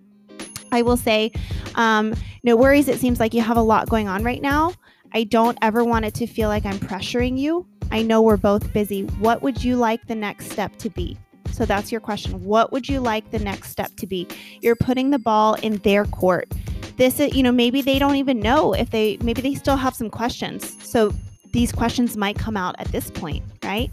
I 0.71 0.83
will 0.83 0.99
say, 0.99 1.33
um, 1.77 2.15
no 2.45 2.57
worries. 2.57 2.89
It 2.89 2.99
seems 2.99 3.19
like 3.21 3.33
you 3.33 3.41
have 3.41 3.57
a 3.57 3.63
lot 3.63 3.89
going 3.89 4.07
on 4.07 4.23
right 4.23 4.43
now. 4.43 4.75
I 5.13 5.25
don't 5.25 5.59
ever 5.63 5.85
want 5.85 6.05
it 6.05 6.15
to 6.15 6.27
feel 6.27 6.49
like 6.49 6.67
I'm 6.67 6.79
pressuring 6.79 7.39
you. 7.39 7.67
I 7.91 8.03
know 8.03 8.21
we're 8.23 8.37
both 8.37 8.73
busy. 8.73 9.05
What 9.19 9.43
would 9.43 9.65
you 9.65 9.77
like 9.77 10.07
the 10.07 10.15
next 10.15 10.51
step 10.51 10.77
to 10.77 10.91
be? 10.91 11.17
So 11.51 11.65
that's 11.65 11.91
your 11.91 12.01
question. 12.01 12.45
What 12.45 12.73
would 12.73 12.89
you 12.89 13.01
like 13.01 13.31
the 13.31 13.39
next 13.39 13.71
step 13.71 13.91
to 13.97 14.07
be? 14.07 14.29
You're 14.61 14.77
putting 14.77 15.11
the 15.11 15.19
ball 15.19 15.55
in 15.55 15.79
their 15.79 16.05
court. 16.05 16.53
this 16.97 17.21
is, 17.21 17.35
you 17.35 17.43
know, 17.43 17.53
maybe 17.53 17.81
they 17.81 17.99
don't 17.99 18.17
even 18.17 18.41
know 18.41 18.75
if 18.75 18.91
they, 18.91 19.19
maybe 19.23 19.41
they 19.41 19.55
still 19.55 19.77
have 19.77 19.95
some 19.95 20.11
questions. 20.11 20.77
So 20.85 21.15
these 21.53 21.73
questions 21.73 22.17
might 22.17 22.37
come 22.39 22.57
out 22.57 22.75
at 22.79 22.89
this 22.89 23.11
point, 23.11 23.45
right? 23.65 23.91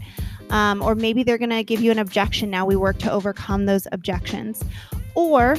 Um, 0.50 0.82
or 0.82 0.94
maybe 0.94 1.22
they're 1.22 1.38
going 1.38 1.50
to 1.50 1.64
give 1.64 1.80
you 1.80 1.90
an 1.90 1.98
objection. 1.98 2.50
Now 2.50 2.66
we 2.66 2.76
work 2.76 2.98
to 2.98 3.10
overcome 3.10 3.66
those 3.66 3.86
objections. 3.92 4.62
Or 5.14 5.56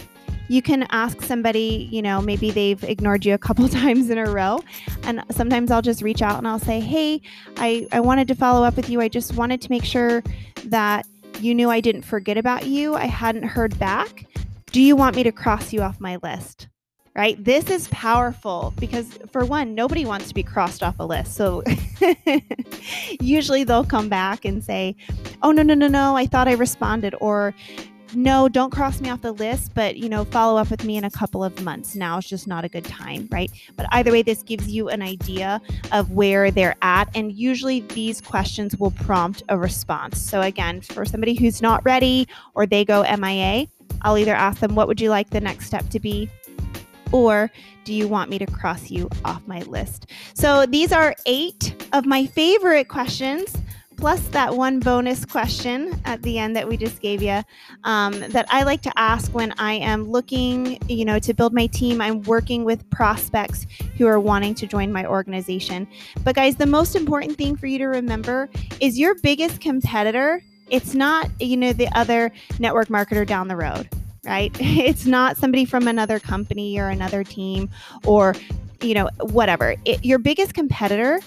you 0.48 0.62
can 0.62 0.88
ask 0.92 1.22
somebody, 1.22 1.90
you 1.92 2.02
know, 2.02 2.22
maybe 2.22 2.52
they've 2.52 2.84
ignored 2.84 3.26
you 3.26 3.34
a 3.34 3.38
couple 3.38 3.68
times 3.70 4.10
in 4.10 4.18
a 4.18 4.30
row. 4.30 4.64
And 5.04 5.24
sometimes 5.32 5.72
I'll 5.72 5.82
just 5.82 6.02
reach 6.02 6.22
out 6.22 6.38
and 6.38 6.48
I'll 6.48 6.60
say, 6.60 6.80
Hey, 6.80 7.22
I, 7.58 7.88
I 7.92 8.00
wanted 8.00 8.28
to 8.30 8.36
follow 8.36 8.66
up 8.66 8.76
with 8.76 8.90
you. 8.90 9.02
I 9.02 9.10
just 9.10 9.36
wanted 9.36 9.62
to 9.62 9.72
make 9.72 9.84
sure 9.84 10.24
that 10.66 11.06
you 11.40 11.54
knew 11.54 11.70
I 11.70 11.82
didn't 11.82 12.04
forget 12.04 12.38
about 12.38 12.66
you. 12.66 12.96
I 12.96 13.06
hadn't 13.06 13.44
heard 13.44 13.78
back. 13.78 14.26
Do 14.72 14.82
you 14.82 14.96
want 14.96 15.16
me 15.16 15.24
to 15.24 15.32
cross 15.32 15.72
you 15.74 15.82
off 15.82 16.00
my 16.00 16.18
list? 16.24 16.68
Right? 17.16 17.44
This 17.44 17.72
is 17.72 17.88
powerful 17.88 18.74
because, 18.80 19.18
for 19.32 19.44
one, 19.44 19.74
nobody 19.74 20.06
wants 20.06 20.28
to 20.28 20.36
be 20.36 20.44
crossed 20.44 20.84
off 20.84 21.00
a 21.00 21.04
list. 21.04 21.34
So 21.34 21.64
usually 23.20 23.64
they'll 23.64 23.84
come 23.84 24.08
back 24.08 24.46
and 24.46 24.64
say, 24.64 24.96
Oh, 25.42 25.52
no, 25.52 25.64
no, 25.64 25.74
no, 25.74 25.88
no, 25.88 26.16
I 26.16 26.28
thought 26.28 26.48
I 26.48 26.54
responded. 26.54 27.16
Or, 27.20 27.56
no, 28.14 28.48
don't 28.48 28.72
cross 28.72 29.02
me 29.02 29.10
off 29.10 29.22
the 29.22 29.32
list, 29.32 29.74
but 29.74 29.98
you 29.98 30.10
know, 30.10 30.26
follow 30.26 30.60
up 30.60 30.70
with 30.72 30.84
me 30.84 30.98
in 30.98 31.04
a 31.04 31.12
couple 31.12 31.44
of 31.44 31.62
months. 31.64 31.96
Now 31.96 32.18
it's 32.18 32.28
just 32.28 32.48
not 32.48 32.64
a 32.64 32.70
good 32.70 32.86
time, 32.86 33.28
right? 33.32 33.52
But 33.76 33.88
either 33.92 34.12
way, 34.12 34.22
this 34.22 34.44
gives 34.44 34.70
you 34.70 34.90
an 34.90 35.02
idea 35.02 35.62
of 35.92 36.12
where 36.12 36.52
they're 36.52 36.76
at. 36.82 37.10
And 37.16 37.32
usually 37.32 37.82
these 37.82 38.22
questions 38.22 38.78
will 38.78 38.92
prompt 38.92 39.44
a 39.50 39.58
response. 39.58 40.22
So 40.22 40.42
again, 40.42 40.82
for 40.82 41.06
somebody 41.06 41.34
who's 41.34 41.62
not 41.62 41.84
ready 41.86 42.28
or 42.54 42.66
they 42.66 42.86
go 42.86 43.04
MIA, 43.04 43.68
I'll 44.02 44.18
either 44.18 44.36
ask 44.36 44.60
them, 44.60 44.76
what 44.76 44.88
would 44.88 45.02
you 45.02 45.10
like 45.10 45.30
the 45.30 45.42
next 45.42 45.66
step 45.66 45.90
to 45.90 46.00
be? 46.00 46.30
Or 47.12 47.50
do 47.84 47.94
you 47.94 48.08
want 48.08 48.30
me 48.30 48.38
to 48.40 48.46
cross 48.46 48.92
you 48.92 49.10
off 49.24 49.46
my 49.48 49.62
list? 49.62 50.08
So 50.34 50.66
these 50.66 50.92
are 50.92 51.16
eight 51.26 51.74
of 51.94 52.06
my 52.06 52.26
favorite 52.26 52.90
questions 52.90 53.56
plus 53.98 54.22
that 54.28 54.56
one 54.56 54.80
bonus 54.80 55.26
question 55.26 56.00
at 56.06 56.22
the 56.22 56.38
end 56.38 56.56
that 56.56 56.68
we 56.68 56.78
just 56.78 57.02
gave 57.02 57.22
you 57.22 57.42
um, 57.84 58.14
that 58.30 58.46
I 58.50 58.64
like 58.64 58.82
to 58.84 58.92
ask 58.96 59.34
when 59.34 59.54
I 59.58 59.74
am 59.74 60.04
looking, 60.04 60.78
you 60.88 61.04
know, 61.04 61.18
to 61.20 61.34
build 61.34 61.54
my 61.54 61.66
team. 61.68 62.00
I'm 62.00 62.22
working 62.22 62.64
with 62.64 62.88
prospects 62.92 63.66
who 63.98 64.06
are 64.06 64.20
wanting 64.20 64.54
to 64.56 64.68
join 64.68 64.92
my 64.94 65.06
organization. 65.06 65.88
But 66.24 66.36
guys, 66.36 66.56
the 66.56 66.68
most 66.68 66.96
important 66.96 67.38
thing 67.38 67.56
for 67.56 67.66
you 67.66 67.80
to 67.80 67.86
remember 67.86 68.50
is 68.80 69.00
your 69.00 69.16
biggest 69.16 69.62
competitor. 69.62 70.44
It's 70.70 70.94
not, 70.94 71.30
you 71.42 71.58
know, 71.58 71.74
the 71.74 71.88
other 71.98 72.32
network 72.60 72.90
marketer 72.90 73.26
down 73.26 73.48
the 73.48 73.56
road, 73.56 73.90
right? 74.26 74.56
It's 74.62 75.08
not 75.08 75.38
somebody 75.38 75.66
from 75.66 75.88
another 75.88 76.20
company 76.20 76.80
or 76.80 76.90
another 76.90 77.24
team 77.24 77.70
or, 78.06 78.36
you 78.82 78.94
know, 78.94 79.10
whatever. 79.22 79.76
It, 79.86 80.06
your 80.06 80.20
biggest 80.20 80.54
competitor 80.54 81.20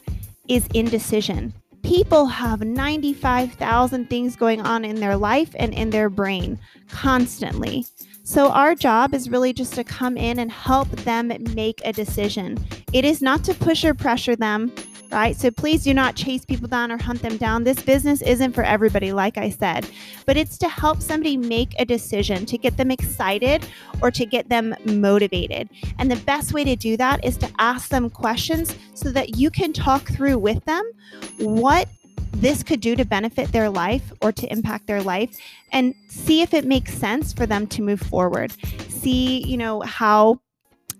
is 0.46 0.66
indecision 0.72 1.52
people 1.82 2.26
have 2.26 2.60
95,000 2.60 4.10
things 4.10 4.36
going 4.36 4.60
on 4.60 4.84
in 4.84 4.96
their 4.96 5.16
life 5.16 5.54
and 5.58 5.74
in 5.74 5.90
their 5.90 6.10
brain 6.10 6.58
constantly. 6.88 7.86
So, 8.22 8.50
our 8.50 8.74
job 8.74 9.14
is 9.14 9.28
really 9.28 9.52
just 9.52 9.74
to 9.74 9.84
come 9.84 10.16
in 10.16 10.38
and 10.38 10.52
help 10.52 10.88
them 10.88 11.32
make 11.54 11.80
a 11.84 11.92
decision. 11.92 12.58
It 12.92 13.04
is 13.04 13.20
not 13.20 13.42
to 13.44 13.54
push 13.54 13.84
or 13.84 13.94
pressure 13.94 14.36
them 14.36 14.72
right? 15.10 15.36
So 15.36 15.50
please 15.50 15.84
do 15.84 15.94
not 15.94 16.14
chase 16.14 16.44
people 16.44 16.68
down 16.68 16.92
or 16.92 16.98
hunt 16.98 17.22
them 17.22 17.36
down. 17.36 17.64
This 17.64 17.82
business 17.82 18.22
isn't 18.22 18.52
for 18.52 18.62
everybody, 18.62 19.12
like 19.12 19.38
I 19.38 19.50
said, 19.50 19.88
but 20.26 20.36
it's 20.36 20.58
to 20.58 20.68
help 20.68 21.02
somebody 21.02 21.36
make 21.36 21.74
a 21.78 21.84
decision, 21.84 22.46
to 22.46 22.58
get 22.58 22.76
them 22.76 22.90
excited 22.90 23.66
or 24.02 24.10
to 24.10 24.24
get 24.24 24.48
them 24.48 24.74
motivated. 24.84 25.68
And 25.98 26.10
the 26.10 26.16
best 26.16 26.52
way 26.52 26.64
to 26.64 26.76
do 26.76 26.96
that 26.96 27.24
is 27.24 27.36
to 27.38 27.50
ask 27.58 27.88
them 27.88 28.10
questions 28.10 28.76
so 28.94 29.10
that 29.10 29.36
you 29.36 29.50
can 29.50 29.72
talk 29.72 30.08
through 30.08 30.38
with 30.38 30.64
them 30.64 30.90
what 31.38 31.88
this 32.32 32.62
could 32.62 32.80
do 32.80 32.94
to 32.96 33.04
benefit 33.04 33.50
their 33.52 33.68
life 33.68 34.12
or 34.22 34.32
to 34.32 34.50
impact 34.52 34.86
their 34.86 35.02
life 35.02 35.36
and 35.72 35.94
see 36.08 36.42
if 36.42 36.54
it 36.54 36.64
makes 36.64 36.94
sense 36.94 37.32
for 37.32 37.44
them 37.46 37.66
to 37.66 37.82
move 37.82 38.00
forward. 38.00 38.52
See, 38.88 39.44
you 39.46 39.56
know, 39.56 39.80
how 39.80 40.40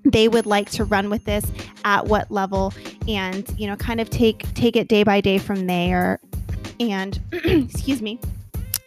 they 0.05 0.29
would 0.29 0.47
like 0.47 0.71
to 0.71 0.85
run 0.85 1.11
with 1.11 1.25
this 1.25 1.45
at 1.85 2.07
what 2.07 2.31
level 2.31 2.73
and 3.11 3.53
you 3.59 3.67
know 3.67 3.77
kind 3.77 4.01
of 4.01 4.09
take 4.09 4.53
take 4.55 4.77
it 4.77 4.89
day 4.89 5.03
by 5.03 5.21
day 5.21 5.39
from 5.39 5.67
there 5.67 6.21
and 6.79 7.21
excuse 7.33 8.01
me 8.01 8.19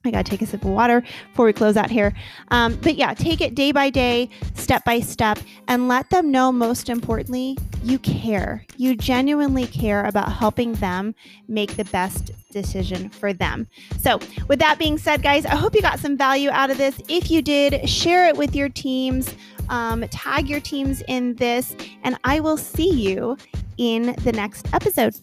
I 0.05 0.12
gotta 0.12 0.29
take 0.29 0.41
a 0.41 0.45
sip 0.45 0.63
of 0.65 0.69
water 0.71 1.01
before 1.29 1.45
we 1.45 1.53
close 1.53 1.77
out 1.77 1.89
here. 1.89 2.13
Um, 2.49 2.75
but 2.81 2.95
yeah, 2.95 3.13
take 3.13 3.39
it 3.39 3.55
day 3.55 3.71
by 3.71 3.89
day, 3.89 4.29
step 4.53 4.83
by 4.83 4.99
step, 4.99 5.39
and 5.69 5.88
let 5.88 6.09
them 6.09 6.29
know 6.29 6.51
most 6.51 6.89
importantly, 6.89 7.57
you 7.83 7.99
care. 7.99 8.65
You 8.75 8.97
genuinely 8.97 9.65
care 9.65 10.03
about 10.03 10.33
helping 10.33 10.73
them 10.73 11.15
make 11.47 11.77
the 11.77 11.86
best 11.86 12.31
decision 12.51 13.09
for 13.09 13.31
them. 13.31 13.67
So, 13.97 14.19
with 14.49 14.59
that 14.59 14.77
being 14.77 14.97
said, 14.97 15.23
guys, 15.23 15.45
I 15.45 15.55
hope 15.55 15.73
you 15.73 15.81
got 15.81 15.99
some 15.99 16.17
value 16.17 16.49
out 16.49 16.69
of 16.69 16.77
this. 16.77 16.99
If 17.07 17.31
you 17.31 17.41
did, 17.41 17.88
share 17.89 18.27
it 18.27 18.36
with 18.36 18.55
your 18.55 18.69
teams 18.69 19.33
um, 19.69 20.08
tag 20.10 20.49
your 20.49 20.60
teams 20.60 21.04
in 21.08 21.36
this, 21.36 21.76
and 22.04 22.17
I 22.23 22.39
will 22.39 22.58
see 22.58 22.89
you 22.89 23.38
in 23.78 24.15
the 24.23 24.32
next 24.32 24.73
episode. 24.73 25.15